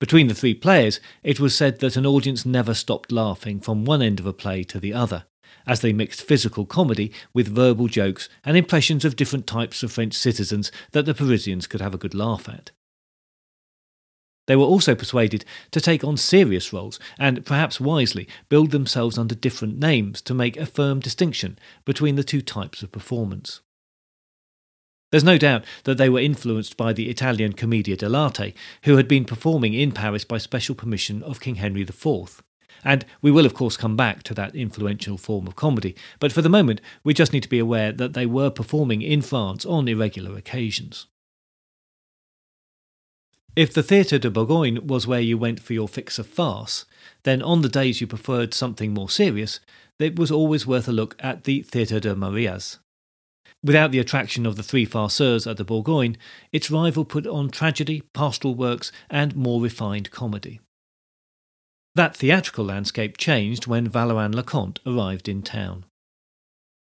Between 0.00 0.28
the 0.28 0.34
three 0.34 0.54
players, 0.54 0.98
it 1.22 1.38
was 1.38 1.54
said 1.54 1.80
that 1.80 1.96
an 1.96 2.06
audience 2.06 2.46
never 2.46 2.72
stopped 2.72 3.12
laughing 3.12 3.60
from 3.60 3.84
one 3.84 4.00
end 4.00 4.18
of 4.18 4.24
a 4.24 4.32
play 4.32 4.64
to 4.64 4.80
the 4.80 4.94
other, 4.94 5.26
as 5.66 5.82
they 5.82 5.92
mixed 5.92 6.22
physical 6.22 6.64
comedy 6.64 7.12
with 7.34 7.54
verbal 7.54 7.86
jokes 7.86 8.30
and 8.42 8.56
impressions 8.56 9.04
of 9.04 9.14
different 9.14 9.46
types 9.46 9.82
of 9.82 9.92
French 9.92 10.14
citizens 10.14 10.72
that 10.92 11.04
the 11.04 11.14
Parisians 11.14 11.66
could 11.66 11.82
have 11.82 11.94
a 11.94 11.98
good 11.98 12.14
laugh 12.14 12.48
at. 12.48 12.70
They 14.46 14.56
were 14.56 14.64
also 14.64 14.94
persuaded 14.94 15.44
to 15.70 15.82
take 15.82 16.02
on 16.02 16.16
serious 16.16 16.72
roles 16.72 16.98
and, 17.18 17.44
perhaps 17.44 17.78
wisely, 17.78 18.26
build 18.48 18.70
themselves 18.70 19.18
under 19.18 19.34
different 19.34 19.78
names 19.78 20.22
to 20.22 20.34
make 20.34 20.56
a 20.56 20.66
firm 20.66 20.98
distinction 20.98 21.58
between 21.84 22.16
the 22.16 22.24
two 22.24 22.40
types 22.40 22.82
of 22.82 22.90
performance. 22.90 23.60
There's 25.10 25.24
no 25.24 25.38
doubt 25.38 25.64
that 25.84 25.98
they 25.98 26.08
were 26.08 26.20
influenced 26.20 26.76
by 26.76 26.92
the 26.92 27.08
Italian 27.08 27.54
Commedia 27.54 27.96
dell'arte, 27.96 28.54
who 28.84 28.96
had 28.96 29.08
been 29.08 29.24
performing 29.24 29.72
in 29.72 29.90
Paris 29.90 30.24
by 30.24 30.38
special 30.38 30.76
permission 30.76 31.22
of 31.24 31.40
King 31.40 31.56
Henry 31.56 31.82
IV. 31.82 32.42
And 32.84 33.04
we 33.20 33.30
will, 33.30 33.44
of 33.44 33.52
course, 33.52 33.76
come 33.76 33.96
back 33.96 34.22
to 34.22 34.34
that 34.34 34.54
influential 34.54 35.18
form 35.18 35.46
of 35.46 35.56
comedy, 35.56 35.96
but 36.20 36.32
for 36.32 36.42
the 36.42 36.48
moment, 36.48 36.80
we 37.02 37.12
just 37.12 37.32
need 37.32 37.42
to 37.42 37.48
be 37.48 37.58
aware 37.58 37.92
that 37.92 38.14
they 38.14 38.24
were 38.24 38.50
performing 38.50 39.02
in 39.02 39.20
France 39.20 39.66
on 39.66 39.88
irregular 39.88 40.36
occasions. 40.36 41.06
If 43.56 43.74
the 43.74 43.82
Theatre 43.82 44.18
de 44.18 44.30
Bourgogne 44.30 44.86
was 44.86 45.08
where 45.08 45.20
you 45.20 45.36
went 45.36 45.60
for 45.60 45.72
your 45.72 45.88
fix 45.88 46.20
of 46.20 46.26
farce, 46.26 46.84
then 47.24 47.42
on 47.42 47.62
the 47.62 47.68
days 47.68 48.00
you 48.00 48.06
preferred 48.06 48.54
something 48.54 48.94
more 48.94 49.10
serious, 49.10 49.58
it 49.98 50.16
was 50.16 50.30
always 50.30 50.68
worth 50.68 50.88
a 50.88 50.92
look 50.92 51.16
at 51.18 51.44
the 51.44 51.62
Theatre 51.62 51.98
de 51.98 52.14
Marais. 52.14 52.78
Without 53.62 53.92
the 53.92 53.98
attraction 53.98 54.46
of 54.46 54.56
the 54.56 54.62
three 54.62 54.86
farceurs 54.86 55.46
at 55.46 55.58
the 55.58 55.64
Bourgogne, 55.64 56.16
its 56.50 56.70
rival 56.70 57.04
put 57.04 57.26
on 57.26 57.50
tragedy, 57.50 58.02
pastoral 58.14 58.54
works, 58.54 58.90
and 59.10 59.36
more 59.36 59.60
refined 59.60 60.10
comedy. 60.10 60.60
That 61.94 62.16
theatrical 62.16 62.64
landscape 62.64 63.18
changed 63.18 63.66
when 63.66 63.88
Valeran 63.88 64.32
Leconte 64.32 64.78
arrived 64.86 65.28
in 65.28 65.42
town. 65.42 65.84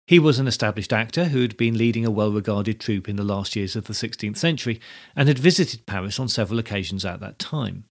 He 0.07 0.19
was 0.19 0.39
an 0.39 0.47
established 0.47 0.93
actor 0.93 1.27
who 1.27 1.41
had 1.41 1.57
been 1.57 1.79
leading 1.79 2.05
a 2.05 2.11
well 2.11 2.33
regarded 2.33 2.79
troupe 2.81 3.09
in 3.09 3.17
the 3.17 3.25
last 3.25 3.57
years 3.57 3.77
of 3.77 3.85
the 3.85 3.93
16th 3.93 4.37
century 4.37 4.81
and 5.17 5.29
had 5.29 5.39
visited 5.39 5.87
Paris 5.87 6.19
on 6.21 6.29
several 6.29 6.59
occasions 6.59 7.05
at 7.05 7.21
that 7.21 7.39
time. 7.39 7.85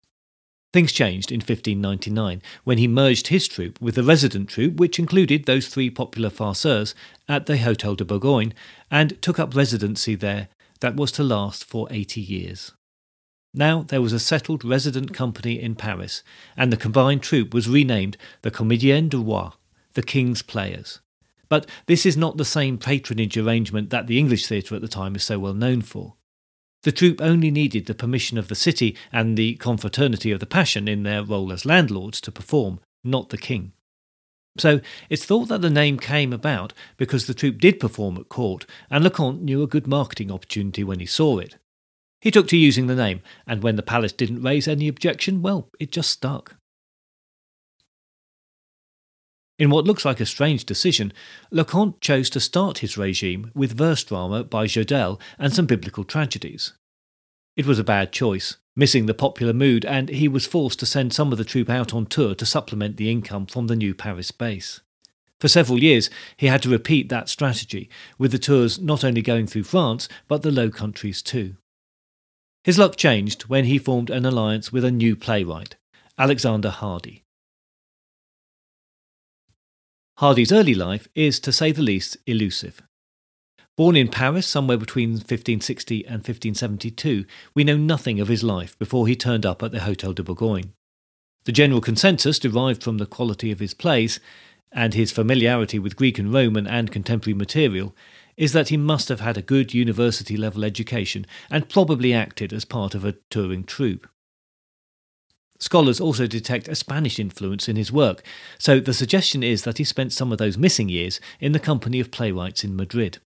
Things 0.72 0.92
changed 0.92 1.32
in 1.32 1.40
1599 1.40 2.44
when 2.64 2.78
he 2.78 2.88
merged 2.88 3.28
his 3.28 3.48
troupe 3.48 3.82
with 3.82 3.96
the 3.96 4.04
resident 4.04 4.50
troupe, 4.50 4.76
which 4.76 5.00
included 5.00 5.46
those 5.46 5.68
three 5.68 5.90
popular 5.90 6.30
farceurs, 6.30 6.94
at 7.28 7.48
the 7.48 7.58
Hotel 7.58 7.96
de 7.96 8.06
Bourgogne 8.06 8.54
and 8.92 9.20
took 9.22 9.40
up 9.40 9.56
residency 9.56 10.14
there 10.14 10.50
that 10.82 10.96
was 10.96 11.12
to 11.14 11.24
last 11.24 11.66
for 11.66 11.88
80 11.90 12.22
years. 12.22 12.72
Now 13.54 13.82
there 13.82 14.02
was 14.02 14.14
a 14.14 14.20
settled 14.20 14.64
resident 14.64 15.12
company 15.12 15.60
in 15.60 15.74
Paris, 15.74 16.22
and 16.56 16.72
the 16.72 16.78
combined 16.78 17.24
troupe 17.24 17.52
was 17.52 17.68
renamed 17.68 18.16
the 18.44 18.52
Comédiens 18.52 19.10
du 19.10 19.24
Roi, 19.24 19.50
the 19.94 20.04
King's 20.04 20.44
Players. 20.44 21.00
But 21.50 21.68
this 21.88 22.06
is 22.06 22.16
not 22.16 22.38
the 22.38 22.46
same 22.46 22.78
patronage 22.78 23.36
arrangement 23.36 23.90
that 23.90 24.06
the 24.06 24.20
English 24.20 24.46
theatre 24.46 24.76
at 24.76 24.82
the 24.82 24.88
time 24.88 25.16
is 25.16 25.24
so 25.24 25.40
well 25.40 25.56
known 25.56 25.82
for. 25.82 26.14
The 26.84 26.92
troupe 26.92 27.22
only 27.22 27.52
needed 27.52 27.86
the 27.86 27.94
permission 27.94 28.38
of 28.38 28.48
the 28.48 28.56
city 28.56 28.96
and 29.12 29.38
the 29.38 29.56
confraternity 29.56 30.32
of 30.32 30.40
the 30.40 30.46
Passion 30.46 30.88
in 30.88 31.04
their 31.04 31.24
role 31.24 31.52
as 31.52 31.66
landlords 31.66 32.22
to 32.22 32.32
perform, 32.32 32.80
not 33.04 33.30
the 33.30 33.38
king. 33.38 33.74
So 34.58 34.82
it's 35.10 35.26
thought 35.26 35.50
that 35.50 35.62
the 35.62 35.70
name 35.70 36.00
came 36.00 36.34
about 36.34 36.74
because 36.98 37.28
the 37.28 37.34
troupe 37.34 37.60
did 37.60 37.80
perform 37.80 38.18
at 38.18 38.30
court, 38.30 38.66
and 38.90 39.04
Leconte 39.04 39.42
knew 39.42 39.62
a 39.62 39.68
good 39.68 39.88
marketing 39.88 40.32
opportunity 40.32 40.84
when 40.84 41.00
he 41.00 41.06
saw 41.06 41.38
it. 41.38 41.58
He 42.22 42.32
took 42.32 42.48
to 42.50 42.58
using 42.58 42.88
the 42.88 42.96
name, 42.96 43.22
and 43.48 43.64
when 43.64 43.78
the 43.78 43.84
palace 43.84 44.12
didn't 44.12 44.42
raise 44.42 44.68
any 44.68 44.88
objection, 44.88 45.42
well, 45.42 45.70
it 45.80 45.92
just 45.92 46.10
stuck. 46.10 46.56
In 49.60 49.70
what 49.70 49.84
looks 49.84 50.06
like 50.06 50.22
a 50.22 50.26
strange 50.26 50.64
decision, 50.64 51.12
Leconte 51.52 52.00
chose 52.00 52.30
to 52.30 52.40
start 52.40 52.78
his 52.78 52.98
regime 52.98 53.52
with 53.54 53.78
verse 53.78 54.02
drama 54.06 54.46
by 54.46 54.66
Jodelle 54.66 55.20
and 55.38 55.54
some 55.54 55.66
biblical 55.66 56.06
tragedies. 56.06 56.72
It 57.58 57.66
was 57.66 57.78
a 57.78 57.84
bad 57.84 58.14
choice, 58.14 58.56
missing 58.74 59.06
the 59.06 59.14
popular 59.14 59.52
mood, 59.52 59.84
and 59.84 60.08
he 60.08 60.30
was 60.30 60.48
forced 60.48 60.80
to 60.80 60.86
send 60.86 61.12
some 61.12 61.34
of 61.34 61.38
the 61.38 61.44
troupe 61.44 61.70
out 61.70 61.94
on 61.94 62.06
tour 62.06 62.34
to 62.36 62.46
supplement 62.46 62.96
the 62.96 63.12
income 63.12 63.46
from 63.46 63.68
the 63.68 63.76
new 63.76 63.94
Paris 63.94 64.32
base. 64.32 64.80
For 65.42 65.50
several 65.50 65.84
years, 65.84 66.10
he 66.38 66.48
had 66.48 66.62
to 66.64 66.70
repeat 66.70 67.10
that 67.10 67.28
strategy, 67.28 67.90
with 68.18 68.32
the 68.32 68.40
tours 68.40 68.80
not 68.80 69.04
only 69.04 69.22
going 69.22 69.46
through 69.46 69.64
France, 69.64 70.08
but 70.30 70.42
the 70.42 70.52
Low 70.52 70.70
Countries 70.70 71.22
too. 71.22 71.58
His 72.64 72.80
luck 72.80 72.96
changed 72.96 73.44
when 73.44 73.66
he 73.66 73.78
formed 73.78 74.10
an 74.10 74.26
alliance 74.26 74.72
with 74.72 74.86
a 74.86 74.92
new 74.92 75.18
playwright, 75.18 75.76
Alexander 76.18 76.70
Hardy. 76.70 77.26
Hardy's 80.20 80.52
early 80.52 80.74
life 80.74 81.08
is, 81.16 81.40
to 81.40 81.50
say 81.50 81.72
the 81.72 81.82
least, 81.82 82.18
elusive. 82.28 82.82
Born 83.78 83.96
in 83.96 84.10
Paris 84.10 84.46
somewhere 84.46 84.76
between 84.76 85.12
1560 85.12 86.06
and 86.06 86.16
1572, 86.16 87.24
we 87.56 87.64
know 87.64 87.78
nothing 87.78 88.20
of 88.20 88.28
his 88.28 88.44
life 88.44 88.78
before 88.78 89.08
he 89.08 89.16
turned 89.16 89.46
up 89.46 89.64
at 89.64 89.72
the 89.72 89.80
Hotel 89.80 90.12
de 90.12 90.22
Bourgogne. 90.22 90.74
The 91.46 91.54
general 91.54 91.80
consensus, 91.80 92.38
derived 92.38 92.84
from 92.84 92.98
the 92.98 93.06
quality 93.06 93.50
of 93.50 93.62
his 93.62 93.74
plays 93.74 94.20
and 94.74 94.94
his 94.94 95.14
familiarity 95.14 95.80
with 95.80 95.96
Greek 95.96 96.20
and 96.20 96.34
Roman 96.34 96.68
and 96.68 96.92
contemporary 96.92 97.34
material, 97.34 97.96
is 98.36 98.52
that 98.52 98.68
he 98.68 98.76
must 98.76 99.08
have 99.08 99.22
had 99.22 99.38
a 99.38 99.42
good 99.42 99.74
university 99.74 100.36
level 100.36 100.66
education 100.66 101.26
and 101.50 101.70
probably 101.70 102.14
acted 102.14 102.52
as 102.52 102.66
part 102.66 102.94
of 102.94 103.06
a 103.06 103.16
touring 103.30 103.64
troupe. 103.64 104.06
Scholars 105.60 106.00
also 106.00 106.26
detect 106.26 106.68
a 106.68 106.76
Spanish 106.76 107.20
influence 107.20 107.68
in 107.68 107.76
his 107.76 107.92
work, 107.92 108.24
so 108.58 108.80
the 108.80 108.94
suggestion 108.94 109.44
is 109.44 109.64
that 109.64 109.78
he 109.78 109.84
spent 109.84 110.14
some 110.14 110.32
of 110.32 110.38
those 110.38 110.58
missing 110.58 110.88
years 110.88 111.20
in 111.40 111.52
the 111.52 111.60
company 111.60 112.00
of 112.00 112.12
playwrights 112.12 112.64
in 112.64 112.76
Madrid. 112.76 113.20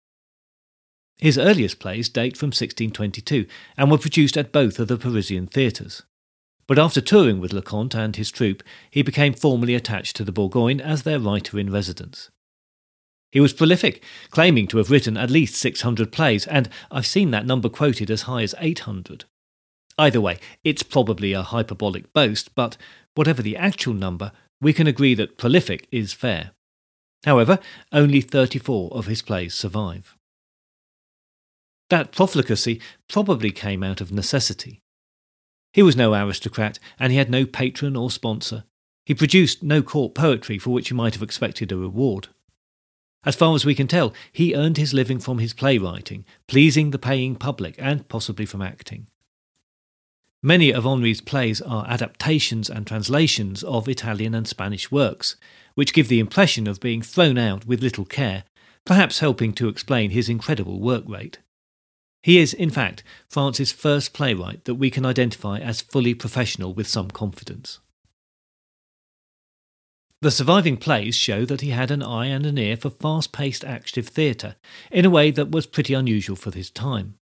His 1.19 1.37
earliest 1.37 1.79
plays 1.79 2.09
date 2.09 2.35
from 2.35 2.47
1622 2.47 3.45
and 3.77 3.91
were 3.91 3.99
produced 3.99 4.35
at 4.35 4.51
both 4.51 4.79
of 4.79 4.87
the 4.87 4.97
Parisian 4.97 5.45
theatres. 5.45 6.03
But 6.65 6.79
after 6.79 7.01
touring 7.01 7.39
with 7.39 7.53
Leconte 7.53 7.95
and 7.95 8.15
his 8.15 8.31
troupe, 8.31 8.63
he 8.89 9.03
became 9.03 9.33
formally 9.33 9.75
attached 9.75 10.15
to 10.15 10.23
the 10.23 10.31
Bourgogne 10.31 10.81
as 10.81 11.03
their 11.03 11.19
writer 11.19 11.59
in 11.59 11.71
residence. 11.71 12.31
He 13.31 13.39
was 13.39 13.53
prolific, 13.53 14.03
claiming 14.29 14.67
to 14.67 14.77
have 14.77 14.91
written 14.91 15.17
at 15.17 15.29
least 15.29 15.55
600 15.55 16.11
plays, 16.11 16.47
and 16.47 16.69
I've 16.91 17.07
seen 17.07 17.31
that 17.31 17.45
number 17.45 17.67
quoted 17.67 18.09
as 18.09 18.23
high 18.23 18.43
as 18.43 18.55
800. 18.59 19.25
Either 19.97 20.19
way, 20.19 20.39
it's 20.63 20.83
probably 20.83 21.33
a 21.33 21.43
hyperbolic 21.43 22.11
boast, 22.13 22.55
but 22.55 22.77
whatever 23.15 23.41
the 23.41 23.57
actual 23.57 23.93
number, 23.93 24.31
we 24.59 24.73
can 24.73 24.87
agree 24.87 25.13
that 25.13 25.37
prolific 25.37 25.87
is 25.91 26.13
fair. 26.13 26.51
However, 27.25 27.59
only 27.91 28.21
34 28.21 28.91
of 28.91 29.05
his 29.05 29.21
plays 29.21 29.53
survive. 29.53 30.17
That 31.89 32.11
profligacy 32.11 32.81
probably 33.07 33.51
came 33.51 33.83
out 33.83 34.01
of 34.01 34.11
necessity. 34.11 34.81
He 35.73 35.83
was 35.83 35.95
no 35.95 36.13
aristocrat, 36.13 36.79
and 36.99 37.11
he 37.11 37.17
had 37.17 37.29
no 37.29 37.45
patron 37.45 37.95
or 37.95 38.09
sponsor. 38.09 38.63
He 39.05 39.13
produced 39.13 39.63
no 39.63 39.81
court 39.81 40.15
poetry 40.15 40.57
for 40.57 40.71
which 40.71 40.89
he 40.89 40.95
might 40.95 41.13
have 41.13 41.23
expected 41.23 41.71
a 41.71 41.77
reward. 41.77 42.29
As 43.25 43.35
far 43.35 43.55
as 43.55 43.65
we 43.65 43.75
can 43.75 43.87
tell, 43.87 44.13
he 44.31 44.55
earned 44.55 44.77
his 44.77 44.93
living 44.93 45.19
from 45.19 45.39
his 45.39 45.53
playwriting, 45.53 46.25
pleasing 46.47 46.91
the 46.91 46.99
paying 46.99 47.35
public, 47.35 47.75
and 47.77 48.07
possibly 48.07 48.45
from 48.45 48.61
acting. 48.61 49.07
Many 50.45 50.73
of 50.73 50.83
Hardy's 50.83 51.21
plays 51.21 51.61
are 51.61 51.87
adaptations 51.87 52.69
and 52.69 52.85
translations 52.85 53.63
of 53.63 53.87
Italian 53.87 54.35
and 54.35 54.45
Spanish 54.45 54.91
works, 54.91 55.37
which 55.75 55.93
give 55.93 56.09
the 56.09 56.19
impression 56.19 56.67
of 56.67 56.81
being 56.81 57.01
thrown 57.01 57.37
out 57.37 57.65
with 57.65 57.81
little 57.81 58.03
care, 58.03 58.43
perhaps 58.83 59.19
helping 59.19 59.53
to 59.53 59.69
explain 59.69 60.09
his 60.09 60.27
incredible 60.27 60.81
work 60.81 61.05
rate. 61.07 61.39
He 62.23 62.39
is, 62.39 62.53
in 62.53 62.69
fact, 62.69 63.03
France's 63.29 63.71
first 63.71 64.11
playwright 64.11 64.65
that 64.65 64.75
we 64.75 64.89
can 64.89 65.05
identify 65.05 65.59
as 65.59 65.79
fully 65.79 66.13
professional 66.13 66.73
with 66.73 66.87
some 66.89 67.09
confidence. 67.09 67.79
The 70.21 70.31
surviving 70.31 70.75
plays 70.75 71.15
show 71.15 71.45
that 71.45 71.61
he 71.61 71.69
had 71.69 71.89
an 71.89 72.03
eye 72.03 72.25
and 72.25 72.45
an 72.45 72.57
ear 72.57 72.75
for 72.75 72.89
fast 72.89 73.31
paced 73.31 73.63
active 73.63 74.09
theatre, 74.09 74.57
in 74.91 75.05
a 75.05 75.09
way 75.09 75.31
that 75.31 75.51
was 75.51 75.65
pretty 75.65 75.93
unusual 75.93 76.35
for 76.35 76.53
his 76.53 76.69
time. 76.69 77.15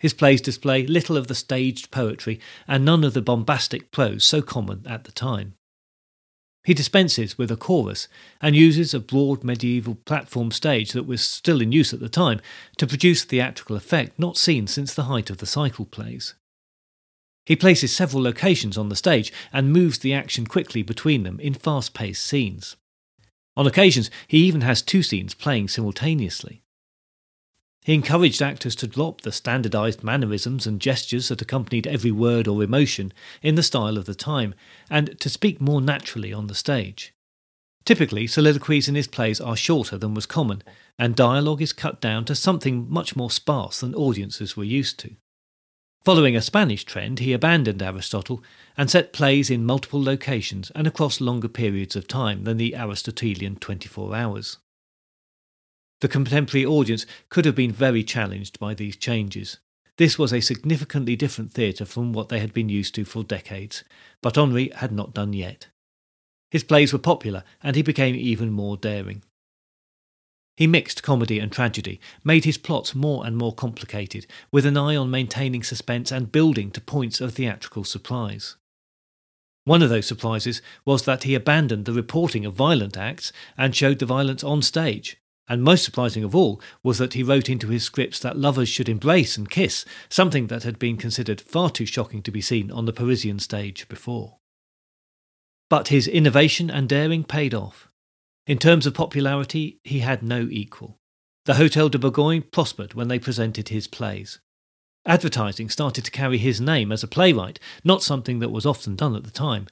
His 0.00 0.14
plays 0.14 0.40
display 0.40 0.86
little 0.86 1.18
of 1.18 1.26
the 1.26 1.34
staged 1.34 1.90
poetry 1.90 2.40
and 2.66 2.84
none 2.84 3.04
of 3.04 3.12
the 3.12 3.20
bombastic 3.20 3.92
prose 3.92 4.24
so 4.24 4.40
common 4.40 4.82
at 4.88 5.04
the 5.04 5.12
time. 5.12 5.54
He 6.64 6.72
dispenses 6.72 7.36
with 7.36 7.50
a 7.50 7.56
chorus 7.56 8.08
and 8.40 8.56
uses 8.56 8.94
a 8.94 9.00
broad 9.00 9.44
medieval 9.44 9.94
platform 9.94 10.50
stage 10.52 10.92
that 10.92 11.06
was 11.06 11.22
still 11.22 11.60
in 11.60 11.70
use 11.70 11.92
at 11.92 12.00
the 12.00 12.08
time 12.08 12.40
to 12.78 12.86
produce 12.86 13.24
theatrical 13.24 13.76
effect 13.76 14.18
not 14.18 14.38
seen 14.38 14.66
since 14.66 14.94
the 14.94 15.04
height 15.04 15.28
of 15.28 15.38
the 15.38 15.46
cycle 15.46 15.84
plays. 15.84 16.34
He 17.44 17.54
places 17.54 17.94
several 17.94 18.22
locations 18.22 18.78
on 18.78 18.88
the 18.88 18.96
stage 18.96 19.32
and 19.52 19.72
moves 19.72 19.98
the 19.98 20.14
action 20.14 20.46
quickly 20.46 20.82
between 20.82 21.24
them 21.24 21.38
in 21.40 21.52
fast 21.52 21.92
paced 21.92 22.24
scenes. 22.24 22.76
On 23.54 23.66
occasions, 23.66 24.10
he 24.26 24.38
even 24.38 24.62
has 24.62 24.80
two 24.80 25.02
scenes 25.02 25.34
playing 25.34 25.68
simultaneously. 25.68 26.62
He 27.82 27.94
encouraged 27.94 28.42
actors 28.42 28.74
to 28.76 28.86
drop 28.86 29.22
the 29.22 29.32
standardized 29.32 30.04
mannerisms 30.04 30.66
and 30.66 30.80
gestures 30.80 31.28
that 31.28 31.40
accompanied 31.40 31.86
every 31.86 32.10
word 32.10 32.46
or 32.46 32.62
emotion 32.62 33.12
in 33.42 33.54
the 33.54 33.62
style 33.62 33.96
of 33.96 34.04
the 34.04 34.14
time, 34.14 34.54
and 34.90 35.18
to 35.20 35.30
speak 35.30 35.60
more 35.60 35.80
naturally 35.80 36.32
on 36.32 36.46
the 36.46 36.54
stage. 36.54 37.14
Typically, 37.86 38.26
soliloquies 38.26 38.88
in 38.88 38.94
his 38.94 39.08
plays 39.08 39.40
are 39.40 39.56
shorter 39.56 39.96
than 39.96 40.12
was 40.12 40.26
common, 40.26 40.62
and 40.98 41.16
dialogue 41.16 41.62
is 41.62 41.72
cut 41.72 42.00
down 42.00 42.26
to 42.26 42.34
something 42.34 42.86
much 42.90 43.16
more 43.16 43.30
sparse 43.30 43.80
than 43.80 43.94
audiences 43.94 44.56
were 44.56 44.64
used 44.64 44.98
to. 44.98 45.16
Following 46.04 46.36
a 46.36 46.42
Spanish 46.42 46.84
trend, 46.84 47.18
he 47.18 47.32
abandoned 47.32 47.82
Aristotle 47.82 48.42
and 48.76 48.90
set 48.90 49.12
plays 49.12 49.50
in 49.50 49.64
multiple 49.66 50.02
locations 50.02 50.70
and 50.74 50.86
across 50.86 51.20
longer 51.20 51.48
periods 51.48 51.96
of 51.96 52.06
time 52.06 52.44
than 52.44 52.58
the 52.58 52.74
Aristotelian 52.74 53.56
24 53.56 54.14
hours. 54.14 54.58
The 56.00 56.08
contemporary 56.08 56.64
audience 56.64 57.04
could 57.28 57.44
have 57.44 57.54
been 57.54 57.72
very 57.72 58.02
challenged 58.02 58.58
by 58.58 58.74
these 58.74 58.96
changes. 58.96 59.58
This 59.98 60.18
was 60.18 60.32
a 60.32 60.40
significantly 60.40 61.14
different 61.14 61.52
theatre 61.52 61.84
from 61.84 62.14
what 62.14 62.30
they 62.30 62.40
had 62.40 62.54
been 62.54 62.70
used 62.70 62.94
to 62.94 63.04
for 63.04 63.22
decades, 63.22 63.84
but 64.22 64.36
Hardy 64.36 64.70
had 64.74 64.92
not 64.92 65.12
done 65.12 65.34
yet. 65.34 65.68
His 66.50 66.64
plays 66.64 66.92
were 66.92 66.98
popular, 66.98 67.44
and 67.62 67.76
he 67.76 67.82
became 67.82 68.14
even 68.14 68.50
more 68.50 68.78
daring. 68.78 69.22
He 70.56 70.66
mixed 70.66 71.02
comedy 71.02 71.38
and 71.38 71.52
tragedy, 71.52 72.00
made 72.24 72.44
his 72.44 72.58
plots 72.58 72.94
more 72.94 73.26
and 73.26 73.36
more 73.36 73.54
complicated, 73.54 74.26
with 74.50 74.66
an 74.66 74.76
eye 74.76 74.96
on 74.96 75.10
maintaining 75.10 75.62
suspense 75.62 76.10
and 76.10 76.32
building 76.32 76.70
to 76.72 76.80
points 76.80 77.20
of 77.20 77.34
theatrical 77.34 77.84
surprise. 77.84 78.56
One 79.64 79.82
of 79.82 79.90
those 79.90 80.06
surprises 80.06 80.62
was 80.84 81.04
that 81.04 81.24
he 81.24 81.34
abandoned 81.34 81.84
the 81.84 81.92
reporting 81.92 82.44
of 82.46 82.54
violent 82.54 82.96
acts 82.96 83.32
and 83.56 83.76
showed 83.76 83.98
the 83.98 84.06
violence 84.06 84.42
on 84.42 84.62
stage, 84.62 85.18
and 85.50 85.64
most 85.64 85.84
surprising 85.84 86.22
of 86.22 86.34
all 86.34 86.62
was 86.84 86.98
that 86.98 87.14
he 87.14 87.24
wrote 87.24 87.48
into 87.48 87.66
his 87.66 87.82
scripts 87.82 88.20
that 88.20 88.38
lovers 88.38 88.68
should 88.68 88.88
embrace 88.88 89.36
and 89.36 89.50
kiss, 89.50 89.84
something 90.08 90.46
that 90.46 90.62
had 90.62 90.78
been 90.78 90.96
considered 90.96 91.40
far 91.40 91.68
too 91.68 91.84
shocking 91.84 92.22
to 92.22 92.30
be 92.30 92.40
seen 92.40 92.70
on 92.70 92.84
the 92.86 92.92
Parisian 92.92 93.40
stage 93.40 93.88
before. 93.88 94.36
But 95.68 95.88
his 95.88 96.06
innovation 96.06 96.70
and 96.70 96.88
daring 96.88 97.24
paid 97.24 97.52
off. 97.52 97.88
In 98.46 98.58
terms 98.58 98.86
of 98.86 98.94
popularity, 98.94 99.80
he 99.82 99.98
had 99.98 100.22
no 100.22 100.46
equal. 100.48 100.98
The 101.46 101.54
Hotel 101.54 101.88
de 101.88 101.98
Bourgogne 101.98 102.42
prospered 102.42 102.94
when 102.94 103.08
they 103.08 103.18
presented 103.18 103.70
his 103.70 103.88
plays. 103.88 104.38
Advertising 105.04 105.68
started 105.68 106.04
to 106.04 106.12
carry 106.12 106.38
his 106.38 106.60
name 106.60 106.92
as 106.92 107.02
a 107.02 107.08
playwright, 107.08 107.58
not 107.82 108.04
something 108.04 108.38
that 108.38 108.52
was 108.52 108.66
often 108.66 108.94
done 108.94 109.16
at 109.16 109.24
the 109.24 109.32
time, 109.32 109.66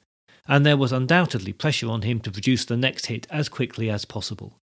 and 0.49 0.67
there 0.67 0.77
was 0.77 0.91
undoubtedly 0.91 1.53
pressure 1.53 1.89
on 1.89 2.03
him 2.03 2.19
to 2.19 2.33
produce 2.33 2.65
the 2.65 2.77
next 2.77 3.07
hit 3.07 3.29
as 3.31 3.49
quickly 3.49 3.89
as 3.89 4.05
possible. 4.05 4.58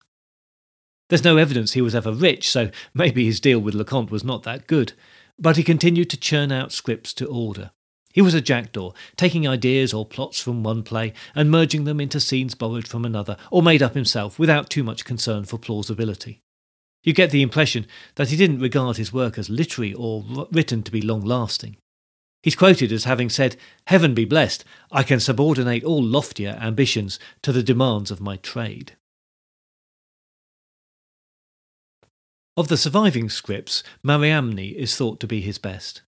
There's 1.09 1.23
no 1.23 1.37
evidence 1.37 1.73
he 1.73 1.81
was 1.81 1.95
ever 1.95 2.11
rich, 2.11 2.49
so 2.49 2.71
maybe 2.93 3.25
his 3.25 3.39
deal 3.39 3.59
with 3.59 3.75
Leconte 3.75 4.09
was 4.09 4.23
not 4.23 4.43
that 4.43 4.67
good, 4.67 4.93
but 5.37 5.57
he 5.57 5.63
continued 5.63 6.09
to 6.09 6.17
churn 6.17 6.51
out 6.51 6.71
scripts 6.71 7.13
to 7.15 7.27
order. 7.27 7.71
He 8.11 8.21
was 8.21 8.33
a 8.33 8.41
jackdaw, 8.41 8.93
taking 9.17 9.45
ideas 9.45 9.93
or 9.93 10.05
plots 10.05 10.39
from 10.39 10.63
one 10.63 10.83
play 10.83 11.13
and 11.35 11.51
merging 11.51 11.83
them 11.83 11.99
into 11.99 12.21
scenes 12.21 12.55
borrowed 12.55 12.87
from 12.87 13.03
another 13.03 13.35
or 13.51 13.61
made 13.61 13.83
up 13.83 13.93
himself 13.93 14.39
without 14.39 14.69
too 14.69 14.83
much 14.83 15.03
concern 15.03 15.43
for 15.43 15.59
plausibility. 15.59 16.39
You 17.03 17.13
get 17.13 17.29
the 17.29 17.41
impression 17.41 17.85
that 18.15 18.29
he 18.29 18.37
didn't 18.37 18.61
regard 18.61 18.97
his 18.97 19.11
work 19.11 19.37
as 19.37 19.49
literary 19.49 19.93
or 19.93 20.23
written 20.51 20.81
to 20.83 20.91
be 20.91 21.01
long 21.01 21.21
lasting. 21.21 21.75
He's 22.41 22.55
quoted 22.55 22.91
as 22.91 23.03
having 23.03 23.29
said, 23.29 23.57
Heaven 23.87 24.13
be 24.13 24.23
blessed, 24.23 24.63
I 24.91 25.03
can 25.03 25.19
subordinate 25.19 25.83
all 25.83 26.01
loftier 26.01 26.57
ambitions 26.61 27.19
to 27.41 27.51
the 27.51 27.63
demands 27.63 28.11
of 28.11 28.21
my 28.21 28.37
trade. 28.37 28.95
Of 32.57 32.69
the 32.69 32.77
surviving 32.77 33.29
scripts, 33.29 33.83
Mariamne 34.01 34.57
is 34.57 34.95
thought 34.95 35.19
to 35.19 35.27
be 35.27 35.41
his 35.41 35.57
best. 35.57 36.03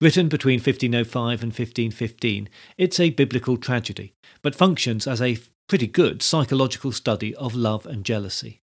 Written 0.00 0.28
between 0.28 0.60
1505 0.60 1.42
and 1.42 1.50
1515, 1.50 2.48
it's 2.78 3.00
a 3.00 3.10
biblical 3.10 3.56
tragedy, 3.56 4.14
but 4.42 4.54
functions 4.54 5.08
as 5.08 5.20
a 5.20 5.38
pretty 5.68 5.88
good 5.88 6.22
psychological 6.22 6.92
study 6.92 7.34
of 7.36 7.56
love 7.56 7.86
and 7.86 8.04
jealousy. 8.04 8.60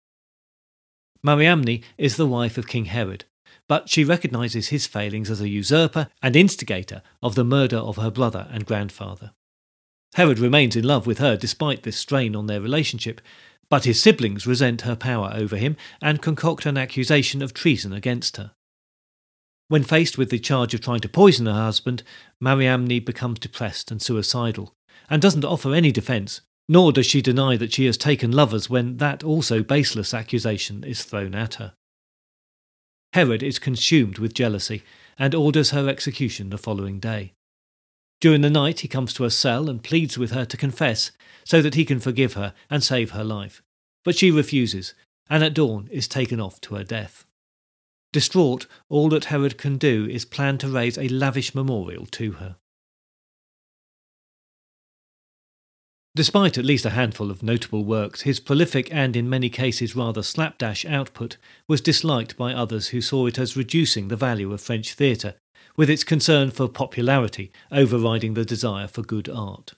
Mariamne 1.23 1.83
is 1.99 2.17
the 2.17 2.27
wife 2.27 2.57
of 2.57 2.69
King 2.69 2.85
Herod, 2.85 3.25
but 3.67 3.89
she 3.89 4.05
recognises 4.05 4.69
his 4.69 4.87
failings 4.87 5.31
as 5.31 5.41
a 5.41 5.49
usurper 5.49 6.09
and 6.23 6.37
instigator 6.37 7.03
of 7.23 7.35
the 7.35 7.45
murder 7.45 7.79
of 7.79 7.97
her 7.97 8.11
brother 8.11 8.47
and 8.53 8.67
grandfather. 8.67 9.33
Herod 10.15 10.39
remains 10.39 10.77
in 10.77 10.85
love 10.85 11.07
with 11.07 11.19
her 11.19 11.37
despite 11.37 11.83
this 11.83 11.97
strain 11.97 12.37
on 12.37 12.47
their 12.47 12.61
relationship, 12.61 13.21
but 13.71 13.85
his 13.85 14.03
siblings 14.03 14.47
resent 14.47 14.83
her 14.83 14.97
power 14.97 15.31
over 15.33 15.57
him 15.57 15.77
and 16.03 16.21
concoct 16.21 16.67
an 16.67 16.77
accusation 16.77 17.41
of 17.41 17.55
treason 17.55 17.93
against 17.93 18.37
her. 18.37 18.51
When 19.69 19.85
faced 19.85 20.19
with 20.19 20.31
the 20.31 20.41
charge 20.41 20.75
of 20.75 20.81
trying 20.81 21.01
to 21.01 21.09
poison 21.09 21.47
her 21.47 21.53
husband, 21.53 22.03
Mariamne 22.41 23.05
becomes 23.05 23.39
depressed 23.39 23.93
and 23.93 24.03
suicidal, 24.03 24.75
and 25.09 25.23
doesn't 25.23 25.45
offer 25.45 25.73
any 25.73 25.93
defence, 25.93 26.41
nor 26.69 26.93
does 26.93 27.07
she 27.07 27.23
deny 27.23 27.57
that 27.57 27.73
she 27.73 27.87
has 27.87 27.97
taken 27.97 28.33
lovers 28.33 28.69
when 28.69 28.97
that 28.97 29.23
also 29.23 29.63
baseless 29.63 30.13
accusation 30.13 30.83
is 30.83 31.05
thrown 31.05 31.37
at 31.37 31.55
her. 31.55 31.75
Herod 33.13 33.45
is 33.45 33.61
consumed 33.61 34.19
with 34.19 34.35
jealousy 34.35 34.83
and 35.17 35.35
orders 35.35 35.71
her 35.71 35.89
execution 35.89 36.51
the 36.51 36.59
following 36.59 36.99
day. 36.99 37.35
During 38.21 38.43
the 38.43 38.51
night, 38.51 38.81
he 38.81 38.89
comes 38.89 39.15
to 39.15 39.23
her 39.23 39.31
cell 39.31 39.71
and 39.71 39.83
pleads 39.83 40.19
with 40.19 40.33
her 40.33 40.45
to 40.45 40.57
confess 40.57 41.11
so 41.45 41.63
that 41.63 41.75
he 41.75 41.87
can 41.87 42.01
forgive 42.01 42.35
her 42.35 42.55
and 42.69 42.85
save 42.85 43.13
her 43.13 43.25
life. 43.25 43.63
But 44.05 44.17
she 44.17 44.31
refuses, 44.31 44.95
and 45.29 45.43
at 45.43 45.55
dawn 45.55 45.89
is 45.91 46.07
taken 46.07 46.41
off 46.41 46.61
to 46.63 46.75
her 46.75 46.85
death. 46.85 47.25
Distraught, 48.13 48.67
all 48.89 49.09
that 49.11 49.27
Herod 49.27 49.57
can 49.57 49.79
do 49.79 50.07
is 50.07 50.25
plan 50.25 50.59
to 50.59 50.69
raise 50.69 50.99
a 50.99 51.09
lavish 51.09 51.55
memorial 51.55 52.07
to 52.07 52.33
her. 52.33 52.57
Despite 56.17 56.59
at 56.59 56.65
least 56.65 56.85
a 56.85 56.91
handful 56.91 57.31
of 57.31 57.43
notable 57.43 57.85
works, 57.85 58.23
his 58.23 58.41
prolific 58.41 58.93
and 58.93 59.15
in 59.15 59.31
many 59.31 59.49
cases 59.49 59.95
rather 59.95 60.25
slapdash 60.25 60.85
output 60.85 61.37
was 61.69 61.81
disliked 61.81 62.37
by 62.37 62.53
others 62.53 62.89
who 62.89 63.01
saw 63.01 63.27
it 63.27 63.39
as 63.39 63.57
reducing 63.57 64.09
the 64.09 64.17
value 64.17 64.53
of 64.53 64.61
French 64.61 64.93
theatre, 64.95 65.37
with 65.81 65.89
its 65.89 66.05
concern 66.05 66.51
for 66.51 66.69
popularity 66.69 67.51
overriding 67.73 68.35
the 68.35 68.45
desire 68.45 68.87
for 68.87 69.01
good 69.01 69.31
art. 69.31 69.73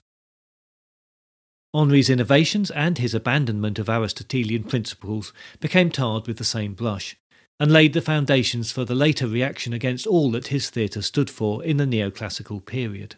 Hardy's 1.73 2.11
innovations 2.11 2.73
and 2.73 2.99
his 2.99 3.15
abandonment 3.15 3.79
of 3.79 3.89
Aristotelian 3.89 4.65
principles 4.65 5.33
became 5.61 5.93
tarred 5.93 6.27
with 6.27 6.39
the 6.39 6.45
same 6.45 6.75
brush, 6.75 7.15
and 7.61 7.71
laid 7.71 7.93
the 7.93 8.01
foundations 8.01 8.73
for 8.73 8.85
the 8.85 8.97
later 8.97 9.29
reaction 9.29 9.73
against 9.73 10.05
all 10.05 10.33
that 10.33 10.49
his 10.49 10.71
theatre 10.71 11.03
stood 11.03 11.31
for 11.31 11.63
in 11.63 11.77
the 11.77 11.87
neoclassical 11.87 12.67
period. 12.67 13.15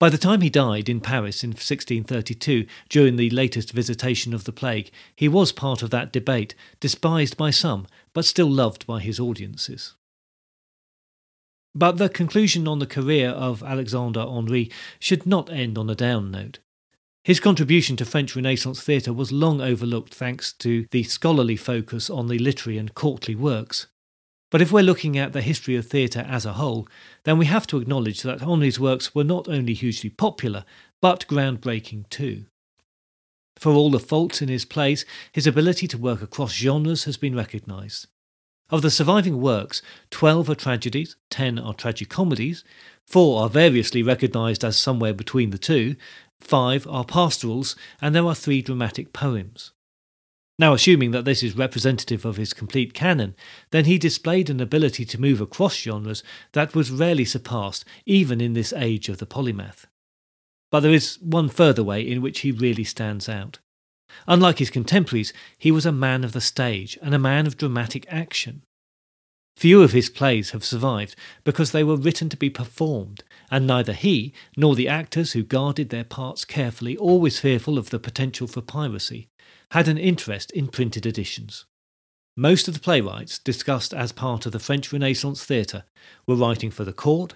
By 0.00 0.08
the 0.08 0.16
time 0.16 0.40
he 0.40 0.48
died 0.48 0.88
in 0.88 1.02
Paris 1.02 1.44
in 1.44 1.50
1632, 1.50 2.64
during 2.88 3.16
the 3.16 3.28
latest 3.28 3.72
visitation 3.72 4.32
of 4.32 4.44
the 4.44 4.52
plague, 4.52 4.90
he 5.14 5.28
was 5.28 5.52
part 5.52 5.82
of 5.82 5.90
that 5.90 6.14
debate, 6.14 6.54
despised 6.80 7.36
by 7.36 7.50
some, 7.50 7.86
but 8.14 8.24
still 8.24 8.50
loved 8.50 8.86
by 8.86 9.00
his 9.00 9.20
audiences. 9.20 9.96
But 11.74 11.98
the 11.98 12.08
conclusion 12.08 12.68
on 12.68 12.78
the 12.78 12.86
career 12.86 13.30
of 13.30 13.62
Alexandre 13.62 14.20
Hardy 14.20 14.70
should 15.00 15.26
not 15.26 15.50
end 15.50 15.76
on 15.76 15.90
a 15.90 15.94
down 15.94 16.30
note. 16.30 16.60
His 17.24 17.40
contribution 17.40 17.96
to 17.96 18.04
French 18.04 18.36
Renaissance 18.36 18.82
theatre 18.82 19.12
was 19.12 19.32
long 19.32 19.60
overlooked 19.60 20.14
thanks 20.14 20.52
to 20.54 20.86
the 20.90 21.02
scholarly 21.02 21.56
focus 21.56 22.10
on 22.10 22.28
the 22.28 22.38
literary 22.38 22.78
and 22.78 22.94
courtly 22.94 23.34
works. 23.34 23.86
But 24.50 24.62
if 24.62 24.70
we're 24.70 24.82
looking 24.82 25.18
at 25.18 25.32
the 25.32 25.42
history 25.42 25.74
of 25.74 25.86
theatre 25.86 26.24
as 26.28 26.46
a 26.46 26.52
whole, 26.52 26.86
then 27.24 27.38
we 27.38 27.46
have 27.46 27.66
to 27.68 27.78
acknowledge 27.78 28.22
that 28.22 28.42
Hardy's 28.42 28.78
works 28.78 29.14
were 29.14 29.24
not 29.24 29.48
only 29.48 29.74
hugely 29.74 30.10
popular, 30.10 30.64
but 31.00 31.26
groundbreaking 31.26 32.08
too. 32.08 32.44
For 33.56 33.72
all 33.72 33.90
the 33.90 33.98
faults 33.98 34.42
in 34.42 34.48
his 34.48 34.64
plays, 34.64 35.04
his 35.32 35.46
ability 35.46 35.88
to 35.88 35.98
work 35.98 36.22
across 36.22 36.52
genres 36.52 37.04
has 37.04 37.16
been 37.16 37.34
recognised. 37.34 38.06
Of 38.70 38.82
the 38.82 38.90
surviving 38.90 39.40
works, 39.40 39.82
12 40.10 40.50
are 40.50 40.54
tragedies, 40.54 41.16
10 41.30 41.58
are 41.58 41.74
tragicomedies, 41.74 42.64
4 43.06 43.42
are 43.42 43.48
variously 43.48 44.02
recognised 44.02 44.64
as 44.64 44.76
somewhere 44.76 45.12
between 45.12 45.50
the 45.50 45.58
two, 45.58 45.96
five 46.40 46.86
are 46.86 47.04
pastorals, 47.04 47.76
and 48.00 48.14
there 48.14 48.26
are 48.26 48.34
three 48.34 48.62
dramatic 48.62 49.12
poems. 49.12 49.72
Now, 50.58 50.72
assuming 50.72 51.10
that 51.10 51.24
this 51.24 51.42
is 51.42 51.56
representative 51.56 52.24
of 52.24 52.36
his 52.36 52.52
complete 52.52 52.94
canon, 52.94 53.34
then 53.70 53.86
he 53.86 53.98
displayed 53.98 54.48
an 54.48 54.60
ability 54.60 55.04
to 55.06 55.20
move 55.20 55.40
across 55.40 55.74
genres 55.76 56.22
that 56.52 56.74
was 56.74 56.92
rarely 56.92 57.24
surpassed 57.24 57.84
even 58.06 58.40
in 58.40 58.52
this 58.52 58.72
age 58.72 59.08
of 59.08 59.18
the 59.18 59.26
polymath. 59.26 59.86
But 60.70 60.80
there 60.80 60.92
is 60.92 61.18
one 61.20 61.48
further 61.48 61.82
way 61.82 62.02
in 62.02 62.22
which 62.22 62.40
he 62.40 62.52
really 62.52 62.84
stands 62.84 63.28
out. 63.28 63.58
Unlike 64.26 64.58
his 64.58 64.70
contemporaries, 64.70 65.32
he 65.58 65.70
was 65.70 65.86
a 65.86 65.92
man 65.92 66.24
of 66.24 66.32
the 66.32 66.40
stage 66.40 66.98
and 67.02 67.14
a 67.14 67.18
man 67.18 67.46
of 67.46 67.56
dramatic 67.56 68.06
action. 68.08 68.62
Few 69.56 69.82
of 69.82 69.92
his 69.92 70.10
plays 70.10 70.50
have 70.50 70.64
survived 70.64 71.14
because 71.44 71.70
they 71.70 71.84
were 71.84 71.96
written 71.96 72.28
to 72.28 72.36
be 72.36 72.50
performed, 72.50 73.22
and 73.50 73.66
neither 73.66 73.92
he 73.92 74.32
nor 74.56 74.74
the 74.74 74.88
actors 74.88 75.32
who 75.32 75.44
guarded 75.44 75.90
their 75.90 76.04
parts 76.04 76.44
carefully, 76.44 76.96
always 76.96 77.38
fearful 77.38 77.78
of 77.78 77.90
the 77.90 78.00
potential 78.00 78.48
for 78.48 78.60
piracy, 78.60 79.28
had 79.70 79.86
an 79.86 79.98
interest 79.98 80.50
in 80.50 80.66
printed 80.66 81.06
editions. 81.06 81.66
Most 82.36 82.66
of 82.66 82.74
the 82.74 82.80
playwrights 82.80 83.38
discussed 83.38 83.94
as 83.94 84.10
part 84.10 84.44
of 84.44 84.50
the 84.50 84.58
French 84.58 84.92
Renaissance 84.92 85.44
theatre 85.44 85.84
were 86.26 86.34
writing 86.34 86.72
for 86.72 86.84
the 86.84 86.92
court, 86.92 87.34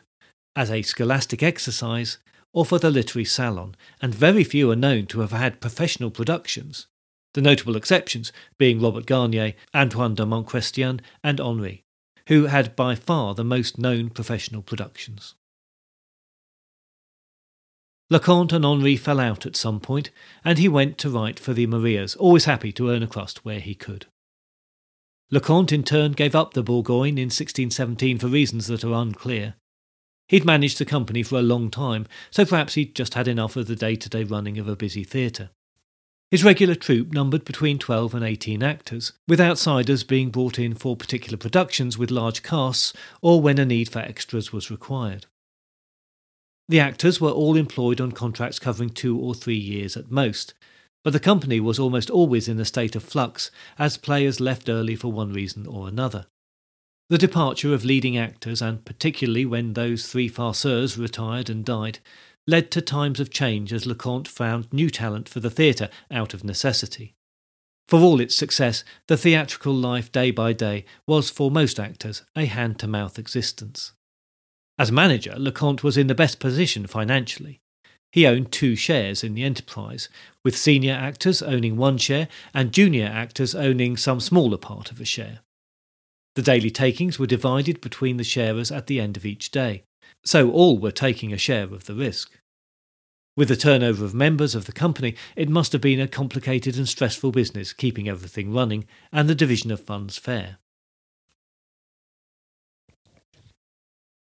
as 0.57 0.73
a 0.73 0.83
scholastic 0.83 1.41
exercise, 1.41 2.19
or 2.59 2.64
for 2.64 2.81
the 2.81 2.90
literary 2.90 3.25
salon, 3.25 3.77
and 4.03 4.12
very 4.12 4.42
few 4.42 4.68
are 4.68 4.75
known 4.75 5.07
to 5.07 5.21
have 5.21 5.31
had 5.31 5.61
professional 5.61 6.11
productions, 6.11 6.88
the 7.35 7.40
notable 7.40 7.77
exceptions 7.77 8.33
being 8.59 8.81
Robert 8.81 9.07
Garnier, 9.07 9.55
Antoine 9.73 10.16
de 10.16 10.27
Montchrestien, 10.27 10.99
and 11.23 11.38
Hardy 11.38 11.85
who 12.27 12.47
had 12.47 12.75
by 12.75 12.97
far 12.97 13.37
the 13.37 13.44
most 13.44 13.79
known 13.79 14.11
professional 14.11 14.61
productions. 14.61 15.37
Leconte 18.11 18.55
and 18.55 18.64
Hardy 18.64 18.97
fell 18.97 19.21
out 19.21 19.47
at 19.47 19.55
some 19.55 19.79
point, 19.79 20.11
and 20.44 20.59
he 20.59 20.68
went 20.68 20.99
to 20.99 21.11
write 21.11 21.38
for 21.38 21.53
the 21.53 21.68
Marais, 21.68 22.16
always 22.18 22.47
happy 22.47 22.73
to 22.73 22.90
earn 22.90 23.05
a 23.05 23.07
crust 23.07 23.44
where 23.44 23.61
he 23.61 23.77
could. 23.77 24.07
Leconte 25.33 25.71
in 25.71 25.85
turn 25.85 26.11
gave 26.11 26.35
up 26.35 26.55
the 26.55 26.64
Bourgogne 26.64 27.18
in 27.18 27.27
1617 27.27 28.18
for 28.18 28.27
reasons 28.27 28.66
that 28.66 28.83
are 28.83 29.01
unclear. 29.01 29.55
He'd 30.29 30.45
managed 30.45 30.79
the 30.79 30.85
company 30.85 31.23
for 31.23 31.38
a 31.38 31.43
long 31.43 31.71
time, 31.71 32.07
so 32.31 32.45
perhaps 32.45 32.75
he'd 32.75 32.95
just 32.95 33.14
had 33.14 33.27
enough 33.29 33.57
of 33.57 33.67
the 33.67 33.77
day 33.77 33.97
to 33.97 34.09
day 34.09 34.25
running 34.25 34.59
of 34.59 34.69
a 34.69 34.77
busy 34.77 35.03
theatre. 35.03 35.51
His 36.31 36.45
regular 36.45 36.75
troupe 36.75 37.12
numbered 37.12 37.47
between 37.47 37.79
12 37.79 38.14
and 38.14 38.23
18 38.23 38.62
actors, 38.62 39.12
with 39.27 39.41
outsiders 39.41 40.05
being 40.05 40.29
brought 40.29 40.59
in 40.59 40.75
for 40.75 40.95
particular 40.95 41.38
productions 41.38 41.97
with 41.97 42.11
large 42.11 42.43
casts 42.43 42.93
or 43.23 43.41
when 43.41 43.59
a 43.59 43.64
need 43.64 43.88
for 43.88 44.01
extras 44.01 44.53
was 44.53 44.71
required. 44.71 45.25
The 46.69 46.81
actors 46.81 47.19
were 47.19 47.31
all 47.31 47.57
employed 47.57 47.99
on 47.99 48.12
contracts 48.12 48.59
covering 48.59 48.91
two 48.91 49.19
or 49.19 49.35
three 49.35 49.57
years 49.57 49.97
at 49.97 50.11
most, 50.11 50.53
but 51.03 51.14
the 51.14 51.21
company 51.21 51.61
was 51.61 51.79
almost 51.79 52.11
always 52.11 52.47
in 52.47 52.61
a 52.61 52.67
state 52.67 52.95
of 52.95 53.03
flux 53.03 53.51
as 53.79 53.97
players 53.97 54.38
left 54.38 54.69
early 54.69 54.95
for 54.95 55.11
one 55.11 55.33
reason 55.33 55.67
or 55.67 55.88
another. 55.88 56.27
The 57.11 57.18
departure 57.18 57.73
of 57.73 57.87
leading 57.87 58.18
actors, 58.18 58.61
and 58.61 58.85
particularly 58.85 59.47
when 59.47 59.73
those 59.73 60.07
three 60.07 60.29
farceurs 60.29 60.99
retired 60.99 61.49
and 61.49 61.64
died, 61.64 62.01
led 62.47 62.71
to 62.73 62.83
times 62.83 63.18
of 63.18 63.31
change 63.31 63.73
as 63.73 63.87
Leconte 63.87 64.29
found 64.29 64.71
new 64.73 64.90
talent 64.90 65.27
for 65.27 65.40
the 65.40 65.51
theatre 65.51 65.88
out 66.11 66.35
of 66.35 66.44
necessity. 66.44 67.14
For 67.87 68.01
all 68.01 68.21
its 68.21 68.35
success, 68.35 68.85
the 69.07 69.16
theatrical 69.16 69.73
life 69.73 70.12
day 70.12 70.31
by 70.31 70.53
day 70.53 70.85
was 71.07 71.31
for 71.31 71.51
most 71.51 71.81
actors 71.81 72.25
a 72.37 72.44
hand 72.44 72.79
to 72.81 72.87
mouth 72.87 73.18
existence. 73.18 73.92
As 74.79 74.92
manager, 74.92 75.35
Leconte 75.38 75.83
was 75.83 75.97
in 75.97 76.09
the 76.09 76.14
best 76.14 76.38
position 76.38 76.87
financially. 76.87 77.61
He 78.12 78.27
owned 78.27 78.53
two 78.53 78.77
shares 78.77 79.25
in 79.25 79.33
the 79.33 79.44
enterprise, 79.44 80.11
with 80.44 80.57
senior 80.57 80.92
actors 80.92 81.40
owning 81.40 81.79
one 81.79 81.97
share 81.97 82.29
and 82.53 82.73
junior 82.73 83.07
actors 83.07 83.55
owning 83.55 83.97
some 83.97 84.21
smaller 84.21 84.59
part 84.59 84.90
of 84.90 85.01
a 85.01 85.07
share. 85.07 85.40
The 86.38 86.44
daily 86.44 86.70
takings 86.70 87.18
were 87.18 87.27
divided 87.27 87.81
between 87.81 88.16
the 88.16 88.22
sharers 88.22 88.70
at 88.70 88.87
the 88.87 89.01
end 89.01 89.16
of 89.16 89.27
each 89.27 89.51
day, 89.51 89.83
so 90.24 90.53
all 90.53 90.79
were 90.79 90.92
taking 90.92 91.33
a 91.33 91.37
share 91.37 91.64
of 91.64 91.87
the 91.87 91.96
risk. 91.96 92.38
With 93.37 93.48
the 93.48 93.57
turnover 93.57 94.05
of 94.05 94.14
members 94.14 94.55
of 94.55 94.66
the 94.66 94.70
company, 94.70 95.16
it 95.35 95.48
must 95.48 95.72
have 95.72 95.81
been 95.81 95.98
a 95.98 96.07
complicated 96.07 96.77
and 96.77 96.88
stressful 96.88 97.33
business 97.33 97.72
keeping 97.72 98.09
everything 98.09 98.55
running 98.55 98.87
and 99.11 99.29
the 99.29 99.35
division 99.35 99.72
of 99.72 99.81
funds 99.81 100.16
fair. 100.16 100.59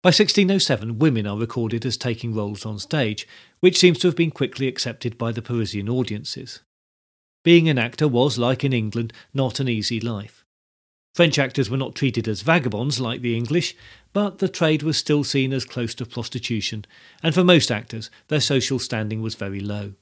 By 0.01 0.07
1607, 0.07 0.97
women 0.97 1.27
are 1.27 1.37
recorded 1.37 1.85
as 1.85 1.97
taking 1.97 2.33
roles 2.33 2.65
on 2.65 2.79
stage, 2.79 3.27
which 3.59 3.77
seems 3.77 3.99
to 3.99 4.07
have 4.07 4.15
been 4.15 4.31
quickly 4.31 4.67
accepted 4.67 5.19
by 5.19 5.31
the 5.31 5.43
Parisian 5.43 5.87
audiences. 5.87 6.61
Being 7.43 7.69
an 7.69 7.77
actor 7.77 8.07
was, 8.07 8.39
like 8.39 8.63
in 8.63 8.73
England, 8.73 9.13
not 9.35 9.59
an 9.59 9.69
easy 9.69 9.99
life. 9.99 10.36
French 11.17 11.39
actors 11.39 11.67
were 11.67 11.77
not 11.77 11.95
treated 11.95 12.27
as 12.27 12.43
vagabonds 12.43 12.99
like 12.99 13.21
the 13.21 13.35
English, 13.35 13.75
but 14.13 14.37
the 14.37 14.47
trade 14.47 14.83
was 14.83 14.97
still 14.97 15.23
seen 15.23 15.51
as 15.51 15.65
close 15.65 15.95
to 15.95 16.05
prostitution, 16.05 16.85
and 17.23 17.33
for 17.33 17.43
most 17.43 17.71
actors, 17.71 18.11
their 18.27 18.39
social 18.39 18.77
standing 18.77 19.19
was 19.19 19.33
very 19.33 19.59
low. 19.59 19.93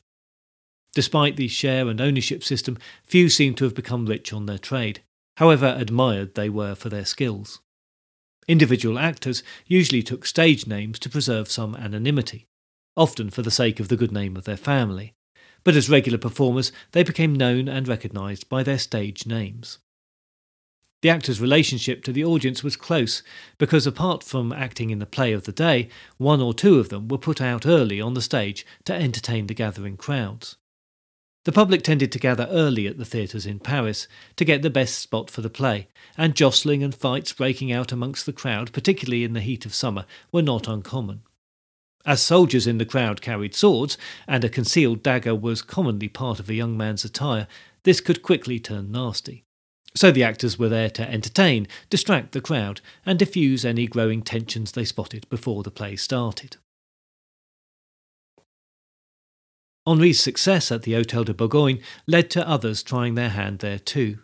Despite 0.94 1.38
the 1.38 1.48
share 1.48 1.88
and 1.88 2.02
ownership 2.02 2.44
system, 2.44 2.78
few 3.06 3.30
seem 3.30 3.54
to 3.56 3.64
have 3.64 3.74
become 3.74 4.06
rich 4.06 4.34
on 4.34 4.46
their 4.46 4.58
trade, 4.58 5.04
however 5.38 5.74
admired 5.78 6.36
they 6.36 6.50
were 6.50 6.76
for 6.76 6.90
their 6.90 7.06
skills. 7.06 7.62
Individual 8.50 9.00
actors 9.00 9.42
usually 9.66 10.04
took 10.04 10.26
stage 10.26 10.68
names 10.68 11.00
to 11.00 11.10
preserve 11.10 11.50
some 11.50 11.78
anonymity, 11.78 12.46
often 12.98 13.30
for 13.30 13.42
the 13.42 13.50
sake 13.50 13.80
of 13.80 13.88
the 13.88 13.96
good 13.96 14.12
name 14.12 14.36
of 14.36 14.44
their 14.44 14.58
family, 14.58 15.14
but 15.64 15.78
as 15.78 15.90
regular 15.90 16.18
performers 16.18 16.74
they 16.92 17.04
became 17.04 17.34
known 17.34 17.70
and 17.70 17.88
recognised 17.88 18.50
by 18.50 18.64
their 18.64 18.78
stage 18.78 19.26
names. 19.26 19.78
The 21.06 21.12
actor's 21.12 21.40
relationship 21.40 22.04
to 22.06 22.12
the 22.12 22.26
audience 22.26 22.64
was 22.64 22.76
close 22.76 23.22
because, 23.60 23.86
apart 23.86 24.24
from 24.24 24.52
acting 24.52 24.90
in 24.90 24.98
the 24.98 25.06
play 25.06 25.34
of 25.34 25.44
the 25.44 25.52
day, 25.52 25.88
one 26.18 26.42
or 26.42 26.52
two 26.52 26.80
of 26.80 26.90
them 26.90 27.08
were 27.08 27.20
put 27.20 27.40
out 27.40 27.68
early 27.68 28.02
on 28.02 28.16
the 28.16 28.24
stage 28.24 28.66
to 28.86 28.94
entertain 28.96 29.46
the 29.46 29.54
gathering 29.54 29.98
crowds. 29.98 30.56
The 31.44 31.52
public 31.52 31.84
tended 31.84 32.12
to 32.12 32.18
gather 32.18 32.48
early 32.50 32.88
at 32.88 32.98
the 32.98 33.06
theatres 33.06 33.46
in 33.46 33.60
Paris 33.60 34.08
to 34.36 34.44
get 34.44 34.64
the 34.64 34.72
best 34.72 34.98
spot 34.98 35.30
for 35.30 35.42
the 35.42 35.50
play, 35.52 35.90
and 36.18 36.36
jostling 36.36 36.82
and 36.82 36.96
fights 36.96 37.34
breaking 37.34 37.72
out 37.72 37.92
amongst 37.92 38.26
the 38.26 38.34
crowd, 38.34 38.74
particularly 38.74 39.24
in 39.24 39.34
the 39.34 39.42
heat 39.42 39.64
of 39.64 39.76
summer, 39.76 40.08
were 40.32 40.42
not 40.42 40.68
uncommon. 40.68 41.22
As 42.04 42.20
soldiers 42.20 42.66
in 42.66 42.80
the 42.80 42.84
crowd 42.84 43.22
carried 43.22 43.54
swords, 43.54 43.96
and 44.28 44.44
a 44.44 44.50
concealed 44.50 45.04
dagger 45.04 45.36
was 45.36 45.62
commonly 45.62 46.10
part 46.10 46.40
of 46.40 46.50
a 46.50 46.56
young 46.56 46.76
man's 46.76 47.06
attire, 47.06 47.48
this 47.84 48.02
could 48.02 48.24
quickly 48.24 48.60
turn 48.60 48.92
nasty. 48.92 49.45
So 49.96 50.12
the 50.12 50.24
actors 50.24 50.60
were 50.60 50.70
there 50.70 50.90
to 50.92 51.10
entertain, 51.10 51.68
distract 51.90 52.34
the 52.34 52.42
crowd, 52.42 52.82
and 53.06 53.18
diffuse 53.18 53.64
any 53.64 53.88
growing 53.88 54.22
tensions 54.22 54.74
they 54.74 54.84
spotted 54.84 55.28
before 55.30 55.64
the 55.64 55.72
play 55.72 55.96
started. 55.96 56.58
Hardy's 59.88 60.20
success 60.20 60.72
at 60.72 60.82
the 60.82 60.94
Hôtel 60.94 61.26
de 61.26 61.34
Bourgogne 61.34 61.80
led 62.08 62.30
to 62.32 62.48
others 62.48 62.82
trying 62.82 63.16
their 63.16 63.30
hand 63.30 63.60
there 63.60 63.80
too. 63.80 64.20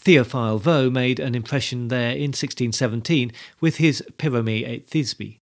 Théophile 0.00 0.60
Viau 0.60 0.90
made 0.90 1.18
an 1.18 1.34
impression 1.34 1.88
there 1.88 2.12
in 2.12 2.30
1617 2.30 3.32
with 3.60 3.78
his 3.78 4.02
Pyrame 4.18 4.64
et 4.64 4.86
Thisbe, 4.86 5.38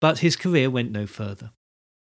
but 0.00 0.20
his 0.20 0.36
career 0.36 0.70
went 0.70 0.90
no 0.90 1.06
further. 1.06 1.50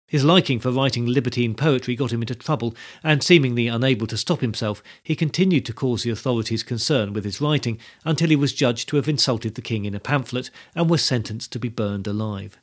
His 0.10 0.26
liking 0.26 0.60
for 0.60 0.72
writing 0.72 1.06
libertine 1.06 1.54
poetry 1.54 1.96
got 1.96 2.12
him 2.12 2.22
into 2.24 2.34
trouble, 2.34 2.76
and 3.04 3.22
seemingly 3.22 3.68
unable 3.68 4.08
to 4.08 4.18
stop 4.18 4.42
himself, 4.42 4.82
he 5.04 5.16
continued 5.16 5.66
to 5.68 5.74
cause 5.74 6.02
the 6.02 6.10
authorities 6.10 6.64
concern 6.64 7.14
with 7.14 7.24
his 7.24 7.40
writing 7.40 7.78
until 8.04 8.30
he 8.30 8.36
was 8.36 8.52
judged 8.52 8.90
to 8.90 8.96
have 8.96 9.08
insulted 9.08 9.54
the 9.54 9.62
king 9.62 9.86
in 9.86 9.94
a 9.94 10.00
pamphlet 10.00 10.50
and 10.76 10.90
was 10.90 11.06
sentenced 11.06 11.52
to 11.52 11.60
be 11.60 11.70
burned 11.70 12.08
alive. 12.08 12.58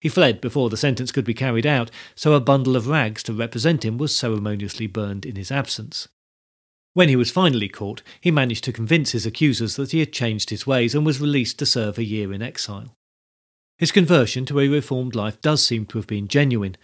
He 0.00 0.08
fled 0.08 0.40
before 0.40 0.68
the 0.68 0.76
sentence 0.76 1.12
could 1.12 1.24
be 1.24 1.32
carried 1.32 1.66
out, 1.66 1.92
so 2.16 2.32
a 2.32 2.40
bundle 2.40 2.74
of 2.74 2.88
rags 2.88 3.22
to 3.24 3.32
represent 3.32 3.84
him 3.84 3.96
was 3.96 4.18
ceremoniously 4.18 4.88
burned 4.88 5.24
in 5.24 5.36
his 5.36 5.52
absence. 5.52 6.08
When 6.94 7.08
he 7.08 7.16
was 7.16 7.30
finally 7.30 7.68
caught, 7.68 8.02
he 8.20 8.32
managed 8.32 8.64
to 8.64 8.72
convince 8.72 9.12
his 9.12 9.26
accusers 9.26 9.76
that 9.76 9.92
he 9.92 10.00
had 10.00 10.12
changed 10.12 10.50
his 10.50 10.66
ways 10.66 10.96
and 10.96 11.06
was 11.06 11.20
released 11.20 11.58
to 11.60 11.66
serve 11.66 11.98
a 11.98 12.04
year 12.04 12.32
in 12.32 12.42
exile. 12.42 12.96
His 13.80 13.92
conversion 13.92 14.44
to 14.44 14.60
a 14.60 14.68
reformed 14.68 15.14
life 15.14 15.40
does 15.40 15.66
seem 15.66 15.86
to 15.86 15.96
have 15.96 16.06
been 16.06 16.28
genuine, 16.28 16.76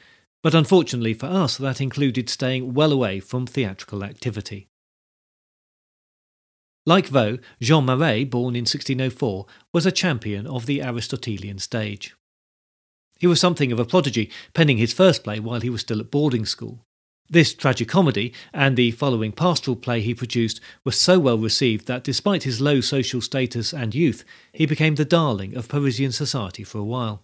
but 0.42 0.54
unfortunately 0.54 1.12
for 1.12 1.26
us, 1.26 1.59
that 1.59 1.78
included 1.78 2.30
staying 2.30 2.72
well 2.72 2.90
away 2.90 3.20
from 3.20 3.46
theatrical 3.46 4.02
activity. 4.02 4.68
Like 6.87 7.11
Viau, 7.11 7.38
Jean 7.61 7.85
Mairet, 7.85 8.30
born 8.30 8.56
in 8.56 8.62
1604, 8.62 9.44
was 9.74 9.85
a 9.85 9.92
champion 9.92 10.46
of 10.46 10.64
the 10.64 10.82
Aristotelian 10.82 11.59
stage. 11.59 12.16
He 13.18 13.26
was 13.26 13.40
something 13.40 13.72
of 13.72 13.78
a 13.78 13.85
prodigy, 13.85 14.30
penning 14.54 14.78
his 14.78 14.94
first 14.94 15.22
play 15.22 15.38
while 15.38 15.61
he 15.61 15.68
was 15.68 15.82
still 15.82 16.00
at 16.00 16.11
boarding 16.11 16.46
school. 16.46 16.86
This 17.28 17.54
tragicomedy 17.54 18.32
and 18.54 18.76
the 18.76 18.92
following 18.92 19.32
pastoral 19.32 19.76
play 19.76 20.00
he 20.00 20.14
produced 20.14 20.60
were 20.84 20.92
so 20.92 21.18
well 21.18 21.38
received 21.38 21.86
that 21.86 22.04
despite 22.04 22.44
his 22.44 22.60
low 22.60 22.80
social 22.80 23.20
status 23.20 23.72
and 23.72 23.94
youth, 23.94 24.24
he 24.52 24.66
became 24.66 24.94
the 24.94 25.04
darling 25.04 25.56
of 25.56 25.68
Parisian 25.68 26.12
society 26.12 26.62
for 26.62 26.78
a 26.78 26.84
while. 26.84 27.22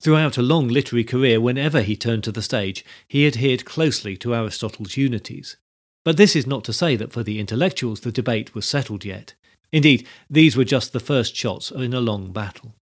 Throughout 0.00 0.38
a 0.38 0.42
long 0.42 0.68
literary 0.68 1.04
career, 1.04 1.40
whenever 1.40 1.82
he 1.82 1.96
turned 1.96 2.24
to 2.24 2.32
the 2.32 2.42
stage, 2.42 2.84
he 3.06 3.26
adhered 3.26 3.64
closely 3.64 4.16
to 4.16 4.34
Aristotle's 4.34 4.96
unities. 4.96 5.56
But 6.04 6.16
this 6.16 6.34
is 6.34 6.46
not 6.46 6.64
to 6.64 6.72
say 6.72 6.96
that 6.96 7.12
for 7.12 7.22
the 7.22 7.38
intellectuals 7.38 8.00
the 8.00 8.10
debate 8.10 8.54
was 8.54 8.66
settled 8.66 9.04
yet. 9.04 9.34
Indeed, 9.70 10.06
these 10.28 10.56
were 10.56 10.64
just 10.64 10.92
the 10.92 11.00
first 11.00 11.36
shots 11.36 11.70
in 11.70 11.94
a 11.94 12.00
long 12.00 12.32
battle. 12.32 12.74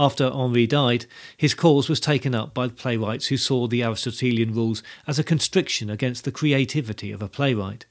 After 0.00 0.30
Hardy 0.30 0.66
died, 0.66 1.04
his 1.36 1.52
cause 1.52 1.90
was 1.90 2.00
taken 2.00 2.34
up 2.34 2.54
by 2.54 2.68
playwrights 2.68 3.26
who 3.26 3.36
saw 3.36 3.66
the 3.66 3.82
Aristotelian 3.82 4.54
rules 4.54 4.82
as 5.06 5.18
a 5.18 5.22
constriction 5.22 5.90
against 5.90 6.24
the 6.24 6.32
creativity 6.32 7.12
of 7.12 7.20
a 7.20 7.28
playwright. 7.28 7.84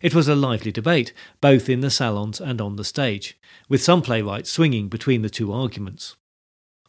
It 0.00 0.14
was 0.14 0.28
a 0.28 0.34
lively 0.34 0.72
debate, 0.72 1.12
both 1.42 1.68
in 1.68 1.80
the 1.80 1.90
salons 1.90 2.40
and 2.40 2.58
on 2.58 2.76
the 2.76 2.84
stage, 2.84 3.38
with 3.68 3.82
some 3.82 4.00
playwrights 4.00 4.50
swinging 4.50 4.88
between 4.88 5.20
the 5.20 5.28
two 5.28 5.52
arguments. 5.52 6.16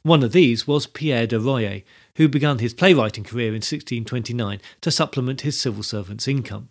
One 0.04 0.24
of 0.24 0.32
these 0.32 0.66
was 0.66 0.88
Pierre 0.88 1.28
de 1.28 1.42
Ryer, 1.42 1.82
who 2.16 2.30
began 2.30 2.60
his 2.60 2.74
playwriting 2.74 3.26
career 3.26 3.50
in 3.50 3.56
1629 3.56 4.62
to 4.80 4.92
supplement 4.92 5.42
his 5.42 5.60
civil 5.60 5.84
servant's 5.84 6.26
income. 6.26 6.70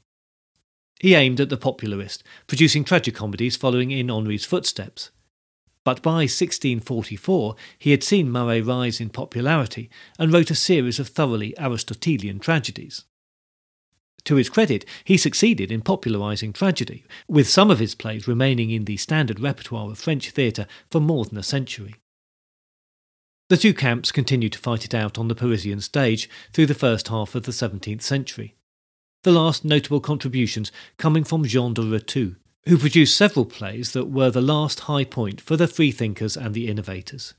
He 0.98 1.14
aimed 1.14 1.40
at 1.40 1.50
the 1.50 1.58
popularist, 1.58 2.22
producing 2.46 2.84
tragicomedies 2.84 3.58
following 3.58 3.90
in 3.90 4.08
Hardy's 4.08 4.46
footsteps, 4.46 5.10
but 5.86 6.02
by 6.02 6.26
1644 6.26 7.54
he 7.78 7.92
had 7.92 8.02
seen 8.02 8.26
Mairet 8.26 8.66
rise 8.66 9.00
in 9.00 9.08
popularity 9.08 9.88
and 10.18 10.32
wrote 10.32 10.50
a 10.50 10.54
series 10.56 10.98
of 10.98 11.06
thoroughly 11.06 11.56
Aristotelian 11.60 12.40
tragedies. 12.40 13.04
To 14.24 14.34
his 14.34 14.48
credit, 14.48 14.84
he 15.04 15.16
succeeded 15.16 15.70
in 15.70 15.82
popularising 15.82 16.52
tragedy, 16.52 17.04
with 17.28 17.48
some 17.48 17.70
of 17.70 17.78
his 17.78 17.94
plays 17.94 18.26
remaining 18.26 18.72
in 18.72 18.84
the 18.84 18.96
standard 18.96 19.38
repertoire 19.38 19.92
of 19.92 19.98
French 20.00 20.30
theatre 20.30 20.66
for 20.90 21.00
more 21.00 21.24
than 21.24 21.38
a 21.38 21.44
century. 21.44 21.94
The 23.48 23.56
two 23.56 23.72
camps 23.72 24.10
continued 24.10 24.54
to 24.54 24.58
fight 24.58 24.84
it 24.84 24.92
out 24.92 25.18
on 25.18 25.28
the 25.28 25.36
Parisian 25.36 25.80
stage 25.80 26.28
through 26.52 26.66
the 26.66 26.74
first 26.74 27.06
half 27.06 27.36
of 27.36 27.44
the 27.44 27.52
17th 27.52 28.02
century, 28.02 28.56
the 29.22 29.30
last 29.30 29.64
notable 29.64 30.00
contributions 30.00 30.72
coming 30.98 31.22
from 31.22 31.44
Jean 31.44 31.74
de 31.74 31.82
Rotrou, 31.82 32.34
who 32.66 32.76
produced 32.76 33.16
several 33.16 33.44
plays 33.44 33.92
that 33.92 34.06
were 34.06 34.30
the 34.30 34.40
last 34.40 34.80
high 34.80 35.04
point 35.04 35.40
for 35.40 35.56
the 35.56 35.68
freethinkers 35.68 36.36
and 36.36 36.52
the 36.52 36.68
innovators. 36.68 37.34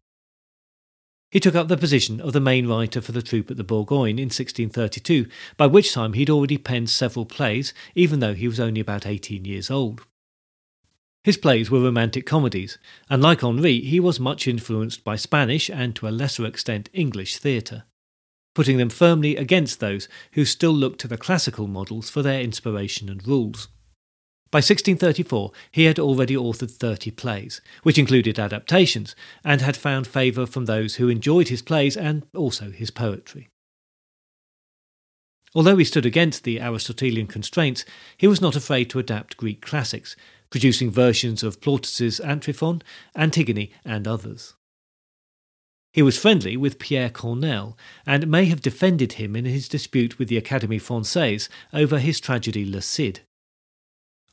He 1.30 1.42
took 1.42 1.56
up 1.56 1.68
the 1.68 1.76
position 1.76 2.22
of 2.22 2.32
the 2.32 2.40
main 2.40 2.68
writer 2.68 3.02
for 3.02 3.12
the 3.12 3.22
troupe 3.22 3.52
at 3.52 3.58
the 3.58 3.63
Bourgogne 3.63 4.18
in 4.18 4.28
1632, 4.28 5.28
by 5.58 5.68
which 5.68 5.94
time 5.94 6.13
he'd 6.13 6.30
already 6.30 6.58
penned 6.58 6.90
several 6.90 7.26
plays, 7.26 7.74
even 7.96 8.22
though 8.22 8.34
he 8.34 8.48
was 8.48 8.62
only 8.62 8.80
about 8.80 9.06
18 9.06 9.44
years 9.44 9.70
old. 9.70 10.04
His 11.26 11.36
plays 11.36 11.70
were 11.70 11.82
romantic 11.82 12.26
comedies, 12.26 12.78
and 13.10 13.22
like 13.22 13.42
Hardy, 13.42 13.82
he 13.82 14.00
was 14.00 14.22
much 14.22 14.48
influenced 14.48 15.04
by 15.04 15.18
Spanish 15.18 15.70
and 15.70 15.94
to 15.98 16.08
a 16.08 16.10
lesser 16.10 16.46
extent 16.46 16.90
English 16.94 17.36
theatre, 17.36 17.84
putting 18.56 18.78
them 18.78 18.90
firmly 18.90 19.36
against 19.36 19.82
those 19.82 20.08
who 20.32 20.46
still 20.46 20.72
looked 20.72 21.02
to 21.02 21.10
the 21.10 21.18
classical 21.18 21.68
models 21.68 22.10
for 22.10 22.22
their 22.22 22.40
inspiration 22.40 23.10
and 23.10 23.28
rules. 23.28 23.68
By 24.50 24.60
1634, 24.60 25.52
he 25.72 25.84
had 25.86 26.00
already 26.00 26.36
authored 26.36 26.72
30 26.72 27.12
plays, 27.12 27.60
which 27.84 27.98
included 27.98 28.40
adaptations, 28.40 29.16
and 29.44 29.60
had 29.60 29.76
found 29.76 30.08
favour 30.08 30.46
from 30.46 30.66
those 30.66 30.96
who 30.96 31.10
enjoyed 31.10 31.50
his 31.50 31.62
plays 31.62 31.98
and 31.98 32.26
also 32.34 32.72
his 32.72 32.90
poetry. 32.90 33.50
Although 35.54 35.78
he 35.78 35.84
stood 35.84 36.06
against 36.06 36.44
the 36.44 36.62
Aristotelian 36.62 37.28
constraints, 37.28 37.84
he 38.16 38.28
was 38.28 38.42
not 38.42 38.56
afraid 38.56 38.90
to 38.92 39.00
adapt 39.00 39.38
Greek 39.38 39.62
classics, 39.62 40.16
producing 40.50 40.92
versions 40.92 41.44
of 41.44 41.60
Plautus's 41.60 42.22
Amphitryon, 42.22 42.82
Antigone, 43.16 43.72
and 43.84 44.08
others. 44.08 44.54
He 45.92 46.02
was 46.02 46.18
friendly 46.18 46.56
with 46.56 46.80
Pierre 46.80 47.10
Corneille, 47.10 47.76
and 48.06 48.28
may 48.28 48.46
have 48.46 48.62
defended 48.62 49.14
him 49.14 49.36
in 49.36 49.46
his 49.46 49.68
dispute 49.68 50.20
with 50.20 50.30
the 50.30 50.40
Académie 50.40 50.82
Française 50.82 51.50
over 51.74 52.00
his 52.00 52.20
tragedy 52.20 52.70
Le 52.70 52.82
Cid. 52.82 53.22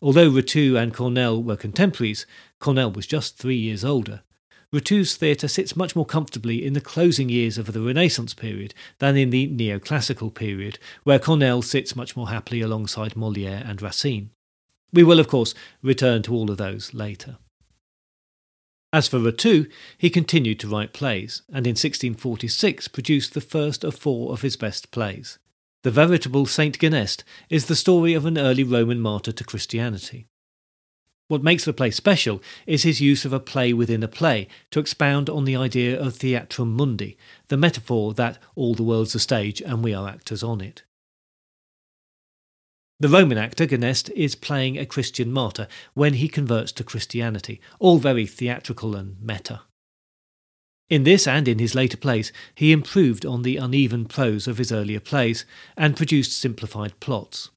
Although 0.03 0.31
Rotrou 0.31 0.77
and 0.77 0.93
Corneille 0.93 1.43
were 1.43 1.57
contemporaries, 1.57 2.27
Corneille 2.61 2.93
was 2.95 3.07
just 3.07 3.39
three 3.39 3.57
years 3.57 3.85
older. 3.85 4.23
Rotrou's 4.73 5.15
theatre 5.15 5.47
sits 5.47 5.77
much 5.77 5.95
more 5.95 6.05
comfortably 6.05 6.65
in 6.67 6.73
the 6.73 6.81
closing 6.81 7.29
years 7.29 7.59
of 7.59 7.73
the 7.73 7.81
Renaissance 7.81 8.35
period 8.35 8.75
than 8.99 9.17
in 9.17 9.31
the 9.31 9.49
neoclassical 9.49 10.35
period, 10.35 10.79
where 11.05 11.21
Corneille 11.21 11.63
sits 11.63 11.95
much 11.95 12.17
more 12.17 12.29
happily 12.29 12.61
alongside 12.61 13.15
Molière 13.15 13.69
and 13.69 13.81
Racine. 13.81 14.31
We 14.93 15.05
will, 15.05 15.21
of 15.21 15.29
course, 15.29 15.55
return 15.81 16.23
to 16.23 16.35
all 16.35 16.51
of 16.51 16.57
those 16.57 16.93
later. 16.93 17.37
As 18.93 19.09
for 19.09 19.19
Reteux, 19.19 19.69
he 19.99 20.11
continued 20.11 20.61
to 20.61 20.69
write 20.69 20.93
plays, 20.93 21.43
and 21.49 21.67
in 21.67 21.73
1646 21.73 22.89
produced 22.89 23.35
the 23.35 23.41
first 23.41 23.85
of 23.85 23.95
four 23.95 24.33
of 24.33 24.43
his 24.43 24.57
best 24.57 24.91
plays. 24.91 25.39
The 25.85 25.91
veritable 25.91 26.47
Saint 26.47 26.79
Genest 26.79 27.25
is 27.51 27.67
the 27.67 27.77
story 27.77 28.15
of 28.15 28.25
an 28.25 28.39
early 28.39 28.65
Roman 28.65 29.01
martyr 29.01 29.33
to 29.33 29.45
Christianity. 29.45 30.27
What 31.29 31.43
makes 31.43 31.67
the 31.67 31.75
play 31.75 31.91
special 31.91 32.43
is 32.67 32.85
his 32.85 33.03
use 33.03 33.27
of 33.27 33.35
a 33.35 33.39
play 33.39 33.75
within 33.75 34.03
a 34.03 34.09
play 34.09 34.49
to 34.71 34.81
expound 34.81 35.29
on 35.29 35.45
the 35.45 35.57
idea 35.57 36.01
of 36.01 36.15
theatrum 36.15 36.75
mundi, 36.75 37.19
the 37.49 37.59
metaphor 37.59 38.15
that 38.15 38.39
all 38.55 38.73
the 38.73 38.83
world's 38.83 39.15
a 39.15 39.21
stage 39.21 39.61
and 39.61 39.85
we 39.85 39.93
are 39.93 40.09
actors 40.09 40.43
on 40.43 40.63
it. 40.63 40.85
The 42.99 43.11
Roman 43.11 43.37
actor 43.37 43.67
Genest 43.67 44.09
is 44.17 44.35
playing 44.35 44.79
a 44.79 44.87
Christian 44.87 45.31
martyr 45.31 45.69
when 45.93 46.15
he 46.15 46.29
converts 46.29 46.73
to 46.73 46.85
Christianity, 46.85 47.61
all 47.79 47.99
very 47.99 48.25
theatrical 48.25 48.97
and 48.97 49.21
meta. 49.21 49.61
In 50.91 51.05
this 51.05 51.27
and 51.27 51.49
in 51.49 51.59
his 51.59 51.75
later 51.75 51.97
plays, 51.97 52.33
he 52.55 52.73
improved 52.73 53.25
on 53.25 53.43
the 53.43 53.57
uneven 53.57 54.05
prose 54.05 54.47
of 54.47 54.59
his 54.59 54.71
earlier 54.71 55.01
plays 55.01 55.47
and 55.77 55.97
produced 55.97 56.39
simplified 56.39 56.99
plots. 57.01 57.51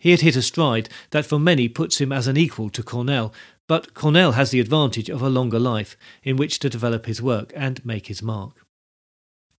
He 0.00 0.10
had 0.10 0.20
hit 0.20 0.36
a 0.36 0.42
stride 0.42 0.88
that 1.10 1.26
for 1.26 1.38
many 1.38 1.68
puts 1.68 2.00
him 2.00 2.12
as 2.12 2.26
an 2.26 2.36
equal 2.36 2.70
to 2.70 2.82
Corneille, 2.82 3.32
but 3.66 3.94
Corneille 3.94 4.32
has 4.32 4.50
the 4.50 4.60
advantage 4.60 5.08
of 5.08 5.22
a 5.22 5.30
longer 5.30 5.58
life 5.58 5.96
in 6.22 6.36
which 6.36 6.58
to 6.58 6.70
develop 6.70 7.06
his 7.06 7.22
work 7.22 7.52
and 7.56 7.84
make 7.84 8.06
his 8.08 8.22
mark. 8.22 8.66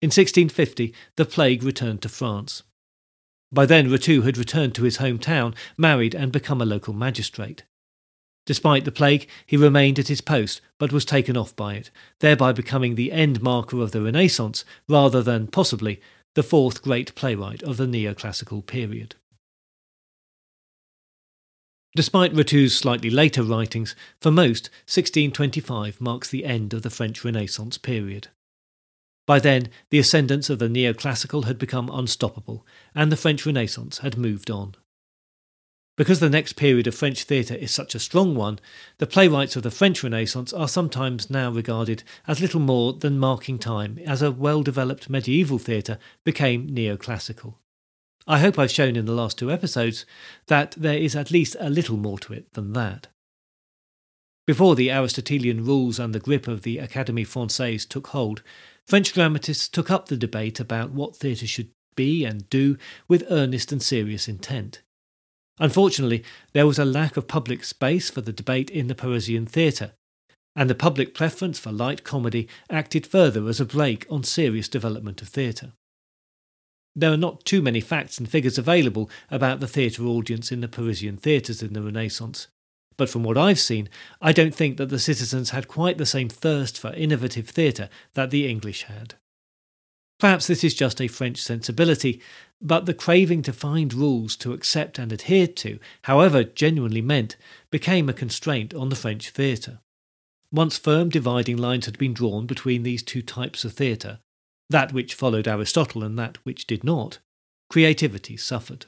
In 0.02 0.08
1650, 0.08 0.94
the 1.16 1.26
plague 1.26 1.64
returned 1.64 2.02
to 2.04 2.10
France. 2.10 2.64
By 3.52 3.66
then, 3.66 3.90
Rotrou 3.90 4.24
had 4.24 4.38
returned 4.38 4.76
to 4.76 4.84
his 4.84 4.98
hometown, 4.98 5.56
married, 5.78 6.14
and 6.14 6.32
become 6.32 6.62
a 6.62 6.66
local 6.66 6.94
magistrate. 6.94 7.64
Despite 8.46 8.86
the 8.86 8.92
plague, 8.92 9.28
he 9.46 9.58
remained 9.58 9.98
at 9.98 10.08
his 10.08 10.22
post, 10.22 10.62
but 10.78 10.92
was 10.92 11.04
taken 11.04 11.36
off 11.36 11.56
by 11.56 11.76
it, 11.76 11.90
thereby 12.20 12.52
becoming 12.52 12.96
the 12.96 13.12
end 13.12 13.42
marker 13.42 13.82
of 13.82 13.92
the 13.92 14.02
Renaissance 14.02 14.64
rather 14.88 15.24
than, 15.24 15.48
possibly, 15.48 16.00
the 16.36 16.44
fourth 16.44 16.84
great 16.84 17.16
playwright 17.16 17.64
of 17.64 17.78
the 17.78 17.88
neoclassical 17.88 18.66
period. 18.66 19.16
Despite 21.96 22.36
Rotrou's 22.36 22.78
slightly 22.78 23.10
later 23.10 23.42
writings, 23.42 23.96
for 24.20 24.30
most, 24.30 24.70
1625 24.86 26.02
marks 26.02 26.30
the 26.30 26.44
end 26.44 26.74
of 26.74 26.82
the 26.84 26.90
French 26.90 27.24
Renaissance 27.24 27.78
period. 27.78 28.28
By 29.26 29.40
then, 29.40 29.70
the 29.90 29.98
ascendance 29.98 30.50
of 30.50 30.60
the 30.60 30.68
neoclassical 30.68 31.46
had 31.46 31.58
become 31.58 31.90
unstoppable, 31.90 32.66
and 32.94 33.12
the 33.12 33.18
French 33.18 33.46
Renaissance 33.46 34.00
had 34.00 34.18
moved 34.18 34.52
on. 34.52 34.76
Because 35.98 36.20
the 36.20 36.30
next 36.30 36.54
period 36.54 36.88
of 36.88 36.96
French 36.96 37.24
theatre 37.24 37.56
is 37.56 37.72
such 37.72 37.96
a 37.96 38.00
strong 38.00 38.36
one, 38.36 38.60
the 38.98 39.08
playwrights 39.08 39.56
of 39.56 39.64
the 39.64 39.72
French 39.72 40.04
Renaissance 40.04 40.52
are 40.52 40.68
sometimes 40.68 41.30
now 41.30 41.50
regarded 41.50 42.04
as 42.28 42.42
little 42.42 42.60
more 42.60 42.92
than 42.92 43.18
marking 43.18 43.58
time 43.58 43.98
as 44.06 44.22
a 44.22 44.32
well 44.32 44.62
developed 44.62 45.10
medieval 45.10 45.58
theatre 45.58 45.98
became 46.26 46.70
neoclassical. 46.70 47.56
I 48.28 48.40
hope 48.40 48.60
I've 48.60 48.72
shown 48.72 48.96
in 48.96 49.06
the 49.06 49.14
last 49.14 49.38
two 49.38 49.52
episodes 49.52 50.06
that 50.48 50.72
there 50.72 50.98
is 50.98 51.16
at 51.16 51.32
least 51.32 51.56
a 51.60 51.70
little 51.70 51.98
more 51.98 52.20
to 52.20 52.34
it 52.34 52.52
than 52.54 52.74
that. 52.74 53.08
Before 54.48 54.76
the 54.76 54.92
Aristotelian 54.92 55.64
rules 55.64 55.98
and 55.98 56.14
the 56.14 56.20
grip 56.20 56.48
of 56.48 56.64
the 56.64 56.78
Académie 56.78 57.26
Française 57.26 57.88
took 57.88 58.08
hold, 58.08 58.44
French 58.86 59.14
dramatists 59.14 59.70
took 59.70 59.90
up 59.90 60.08
the 60.08 60.18
debate 60.18 60.60
about 60.60 60.92
what 60.92 61.16
theatre 61.16 61.48
should 61.48 61.70
be 61.96 62.26
and 62.26 62.50
do 62.50 62.78
with 63.08 63.26
earnest 63.30 63.72
and 63.72 63.82
serious 63.82 64.28
intent. 64.28 64.82
Unfortunately, 65.60 66.24
there 66.54 66.68
was 66.68 66.80
a 66.80 66.86
lack 66.86 67.16
of 67.16 67.28
public 67.28 67.64
space 67.64 68.10
for 68.10 68.22
the 68.22 68.34
debate 68.34 68.70
in 68.70 68.88
the 68.88 68.96
Parisian 68.96 69.46
theatre, 69.46 69.94
and 70.56 70.70
the 70.70 70.76
public 70.76 71.14
preference 71.14 71.60
for 71.60 71.72
light 71.72 72.04
comedy 72.04 72.48
acted 72.70 73.08
further 73.08 73.48
as 73.48 73.60
a 73.60 73.66
brake 73.66 74.06
on 74.10 74.24
serious 74.24 74.68
development 74.68 75.22
of 75.22 75.30
theatre. 75.30 75.74
There 76.96 77.12
are 77.12 77.18
not 77.18 77.44
too 77.44 77.62
many 77.62 77.82
facts 77.82 78.18
and 78.18 78.30
figures 78.30 78.58
available 78.58 79.10
about 79.30 79.60
the 79.60 79.68
theatre 79.68 80.04
audience 80.06 80.52
in 80.52 80.62
the 80.62 80.68
Parisian 80.68 81.18
theatres 81.18 81.62
in 81.62 81.74
the 81.74 81.82
Renaissance, 81.82 82.48
but 82.98 83.10
from 83.10 83.24
what 83.24 83.38
I've 83.38 83.60
seen, 83.60 83.90
I 84.22 84.32
don't 84.32 84.56
think 84.56 84.78
that 84.78 84.90
the 84.90 85.00
citizens 85.00 85.50
had 85.50 85.68
quite 85.68 85.98
the 85.98 86.06
same 86.06 86.30
thirst 86.30 86.80
for 86.80 86.94
innovative 86.94 87.50
theatre 87.50 87.90
that 88.14 88.32
the 88.32 88.48
English 88.48 88.84
had. 88.84 89.16
Perhaps 90.20 90.48
this 90.48 90.64
is 90.64 90.74
just 90.74 91.02
a 91.02 91.08
French 91.08 91.38
sensibility, 91.38 92.22
but 92.62 92.86
the 92.86 92.94
craving 92.94 93.42
to 93.44 93.54
find 93.54 93.94
rules 93.94 94.36
to 94.38 94.54
accept 94.54 94.98
and 94.98 95.12
adhere 95.12 95.48
to, 95.48 95.78
however 96.04 96.44
genuinely 96.44 97.02
meant, 97.02 97.36
became 97.70 98.08
a 98.08 98.14
constraint 98.14 98.74
on 98.74 98.90
the 98.90 98.96
French 98.96 99.30
theatre. 99.30 99.80
Once 100.52 100.78
firm 100.78 101.10
dividing 101.10 101.58
lines 101.58 101.86
had 101.86 101.98
been 101.98 102.14
drawn 102.14 102.46
between 102.46 102.84
these 102.84 103.04
two 103.04 103.22
types 103.22 103.66
of 103.66 103.74
theatre, 103.74 104.20
that 104.70 104.94
which 104.94 105.14
followed 105.14 105.48
Aristotle 105.48 106.04
and 106.04 106.18
that 106.18 106.38
which 106.46 106.66
did 106.66 106.84
not, 106.84 107.20
creativity 107.70 108.38
suffered. 108.38 108.86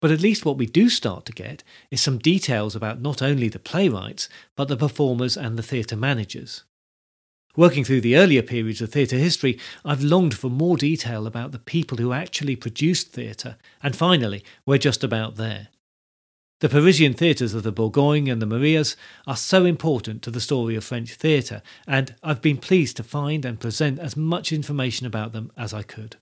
But 0.00 0.10
at 0.10 0.20
least 0.20 0.46
what 0.46 0.56
we 0.56 0.66
do 0.66 0.88
start 0.88 1.26
to 1.26 1.32
get 1.32 1.62
is 1.90 2.00
some 2.00 2.18
details 2.18 2.74
about 2.74 3.02
not 3.02 3.20
only 3.20 3.48
the 3.48 3.58
playwrights, 3.58 4.28
but 4.56 4.68
the 4.68 4.76
performers 4.76 5.36
and 5.36 5.58
the 5.58 5.62
theatre 5.62 5.96
managers. 5.96 6.64
Working 7.58 7.82
through 7.82 8.02
the 8.02 8.16
earlier 8.16 8.42
periods 8.42 8.80
of 8.80 8.92
theatre 8.92 9.16
history, 9.16 9.58
I've 9.84 10.00
longed 10.00 10.32
for 10.32 10.48
more 10.48 10.76
detail 10.76 11.26
about 11.26 11.50
the 11.50 11.58
people 11.58 11.98
who 11.98 12.12
actually 12.12 12.54
produced 12.54 13.08
theatre, 13.08 13.56
and 13.82 13.96
finally, 13.96 14.44
we're 14.64 14.78
just 14.78 15.02
about 15.02 15.34
there. 15.34 15.66
The 16.60 16.68
Parisian 16.68 17.14
theatres 17.14 17.54
of 17.54 17.64
the 17.64 17.72
Bourgogne 17.72 18.28
and 18.28 18.40
the 18.40 18.46
Marais 18.46 18.94
are 19.26 19.34
so 19.34 19.64
important 19.64 20.22
to 20.22 20.30
the 20.30 20.40
story 20.40 20.76
of 20.76 20.84
French 20.84 21.14
theatre, 21.14 21.60
and 21.84 22.14
I've 22.22 22.40
been 22.40 22.58
pleased 22.58 22.96
to 22.98 23.02
find 23.02 23.44
and 23.44 23.58
present 23.58 23.98
as 23.98 24.16
much 24.16 24.52
information 24.52 25.08
about 25.08 25.32
them 25.32 25.50
as 25.56 25.74
I 25.74 25.82
could. 25.82 26.14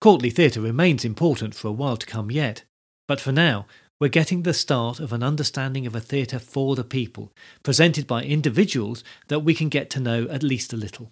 Courtly 0.00 0.30
theatre 0.30 0.62
remains 0.62 1.04
important 1.04 1.54
for 1.54 1.68
a 1.68 1.72
while 1.72 1.98
to 1.98 2.06
come 2.06 2.30
yet, 2.30 2.64
but 3.06 3.20
for 3.20 3.32
now, 3.32 3.66
we're 4.00 4.08
getting 4.08 4.42
the 4.42 4.54
start 4.54 5.00
of 5.00 5.12
an 5.12 5.22
understanding 5.22 5.86
of 5.86 5.94
a 5.94 6.00
theatre 6.00 6.38
for 6.38 6.76
the 6.76 6.84
people, 6.84 7.32
presented 7.62 8.06
by 8.06 8.22
individuals 8.22 9.02
that 9.26 9.40
we 9.40 9.54
can 9.54 9.68
get 9.68 9.90
to 9.90 10.00
know 10.00 10.28
at 10.28 10.42
least 10.42 10.72
a 10.72 10.76
little. 10.76 11.10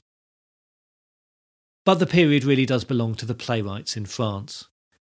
But 1.84 1.96
the 1.96 2.06
period 2.06 2.44
really 2.44 2.66
does 2.66 2.84
belong 2.84 3.14
to 3.16 3.26
the 3.26 3.34
playwrights 3.34 3.96
in 3.96 4.06
France. 4.06 4.68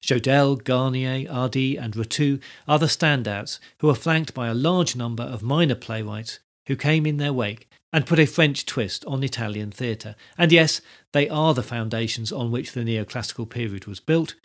Jodelle, 0.02 0.62
Garnier, 0.62 1.30
Hardy, 1.30 1.76
and 1.76 1.94
Rotrou 1.94 2.40
are 2.66 2.78
the 2.78 2.86
standouts, 2.86 3.58
who 3.78 3.90
are 3.90 3.94
flanked 3.94 4.34
by 4.34 4.48
a 4.48 4.54
large 4.54 4.96
number 4.96 5.24
of 5.24 5.42
minor 5.42 5.74
playwrights 5.74 6.40
who 6.66 6.76
came 6.76 7.06
in 7.06 7.18
their 7.18 7.32
wake 7.32 7.68
and 7.92 8.06
put 8.06 8.18
a 8.18 8.26
French 8.26 8.66
twist 8.66 9.04
on 9.04 9.22
Italian 9.22 9.70
theatre. 9.70 10.14
And 10.38 10.52
yes, 10.52 10.80
they 11.12 11.28
are 11.28 11.54
the 11.54 11.62
foundations 11.62 12.32
on 12.32 12.50
which 12.50 12.72
the 12.72 12.80
neoclassical 12.80 13.48
period 13.48 13.86
was 13.86 14.00
built, 14.00 14.36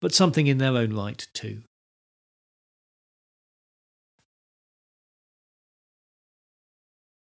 but 0.00 0.14
something 0.14 0.46
in 0.46 0.58
their 0.58 0.76
own 0.76 0.94
right 0.94 1.26
too. 1.32 1.62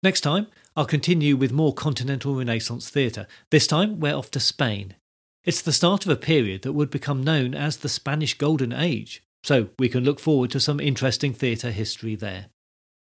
Next 0.07 0.21
time, 0.21 0.47
I'll 0.77 0.87
continue 0.87 1.35
with 1.35 1.51
more 1.51 1.75
continental 1.75 2.37
Renaissance 2.37 2.89
theatre. 2.89 3.27
This 3.51 3.67
time, 3.67 3.99
we're 3.99 4.15
off 4.15 4.31
to 4.31 4.39
Spain. 4.39 4.95
It's 5.43 5.61
the 5.61 5.73
start 5.73 6.07
of 6.07 6.13
a 6.13 6.15
period 6.15 6.63
that 6.63 6.75
would 6.75 6.91
become 6.91 7.25
known 7.25 7.57
as 7.57 7.79
the 7.79 7.89
Spanish 7.89 8.39
Golden 8.39 8.73
Age, 8.73 9.25
so 9.43 9.71
we 9.81 9.89
can 9.89 10.05
look 10.05 10.21
forward 10.21 10.53
to 10.53 10.61
some 10.61 10.79
interesting 10.79 11.35
theatre 11.35 11.73
history 11.73 12.15
there. 12.15 12.51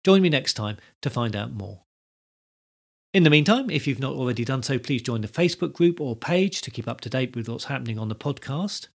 Join 0.04 0.20
me 0.20 0.28
next 0.28 0.54
time 0.54 0.78
to 1.02 1.08
find 1.08 1.36
out 1.36 1.52
more. 1.52 1.82
In 3.14 3.22
the 3.22 3.30
meantime, 3.30 3.70
if 3.70 3.86
you've 3.86 4.00
not 4.00 4.16
already 4.16 4.44
done 4.44 4.64
so, 4.64 4.76
please 4.76 5.00
join 5.00 5.20
the 5.20 5.28
Facebook 5.28 5.74
group 5.74 6.00
or 6.00 6.16
page 6.16 6.60
to 6.62 6.72
keep 6.72 6.88
up 6.88 7.00
to 7.02 7.08
date 7.08 7.36
with 7.36 7.48
what's 7.48 7.66
happening 7.66 8.00
on 8.00 8.08
the 8.08 8.16
podcast. 8.16 8.88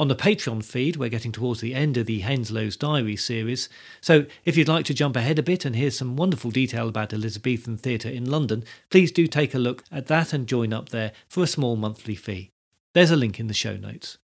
On 0.00 0.08
the 0.08 0.16
Patreon 0.16 0.64
feed, 0.64 0.96
we're 0.96 1.10
getting 1.10 1.30
towards 1.30 1.60
the 1.60 1.74
end 1.74 1.98
of 1.98 2.06
the 2.06 2.22
Henslowe's 2.22 2.74
Diary 2.74 3.16
series, 3.16 3.68
so 4.00 4.24
if 4.46 4.56
you'd 4.56 4.66
like 4.66 4.86
to 4.86 4.94
jump 4.94 5.14
ahead 5.14 5.38
a 5.38 5.42
bit 5.42 5.66
and 5.66 5.76
hear 5.76 5.90
some 5.90 6.16
wonderful 6.16 6.50
detail 6.50 6.88
about 6.88 7.12
Elizabethan 7.12 7.76
theatre 7.76 8.08
in 8.08 8.24
London, 8.24 8.64
please 8.88 9.12
do 9.12 9.26
take 9.26 9.54
a 9.54 9.58
look 9.58 9.84
at 9.92 10.06
that 10.06 10.32
and 10.32 10.46
join 10.46 10.72
up 10.72 10.88
there 10.88 11.12
for 11.28 11.42
a 11.42 11.46
small 11.46 11.76
monthly 11.76 12.14
fee. 12.14 12.48
There's 12.94 13.10
a 13.10 13.16
link 13.16 13.38
in 13.38 13.48
the 13.48 13.52
show 13.52 13.76
notes. 13.76 14.16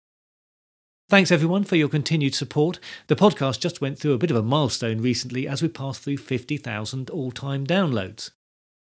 Thanks 1.10 1.32
everyone 1.32 1.64
for 1.64 1.74
your 1.74 1.88
continued 1.88 2.36
support. 2.36 2.78
The 3.08 3.16
podcast 3.16 3.58
just 3.58 3.80
went 3.80 3.98
through 3.98 4.12
a 4.12 4.18
bit 4.18 4.30
of 4.30 4.36
a 4.36 4.44
milestone 4.44 5.00
recently 5.00 5.48
as 5.48 5.60
we 5.60 5.66
passed 5.66 6.02
through 6.02 6.18
50,000 6.18 7.10
all 7.10 7.32
time 7.32 7.66
downloads. 7.66 8.30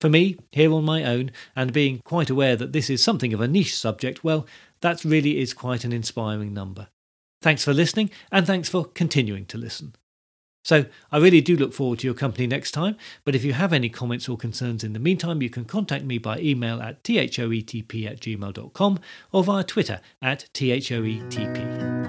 For 0.02 0.10
me, 0.10 0.36
here 0.52 0.70
on 0.74 0.84
my 0.84 1.02
own, 1.02 1.30
and 1.56 1.72
being 1.72 2.00
quite 2.04 2.28
aware 2.28 2.56
that 2.56 2.72
this 2.72 2.90
is 2.90 3.02
something 3.02 3.32
of 3.32 3.40
a 3.40 3.48
niche 3.48 3.74
subject, 3.74 4.22
well, 4.22 4.46
that 4.84 5.02
really 5.02 5.38
is 5.38 5.54
quite 5.54 5.82
an 5.82 5.94
inspiring 5.94 6.52
number. 6.52 6.88
Thanks 7.40 7.64
for 7.64 7.72
listening, 7.72 8.10
and 8.30 8.46
thanks 8.46 8.68
for 8.68 8.84
continuing 8.84 9.46
to 9.46 9.56
listen. 9.56 9.94
So 10.62 10.84
I 11.10 11.16
really 11.16 11.40
do 11.40 11.56
look 11.56 11.72
forward 11.72 12.00
to 12.00 12.06
your 12.06 12.12
company 12.14 12.46
next 12.46 12.72
time. 12.72 12.96
But 13.24 13.34
if 13.34 13.44
you 13.44 13.54
have 13.54 13.72
any 13.72 13.88
comments 13.88 14.28
or 14.28 14.36
concerns 14.36 14.84
in 14.84 14.92
the 14.92 14.98
meantime, 14.98 15.40
you 15.40 15.48
can 15.48 15.64
contact 15.64 16.04
me 16.04 16.18
by 16.18 16.38
email 16.38 16.82
at 16.82 17.02
thoetp 17.02 18.06
at 18.06 18.20
gmail.com 18.20 18.98
or 19.32 19.42
via 19.42 19.64
Twitter 19.64 20.02
at 20.20 20.50
thoetp. 20.52 22.03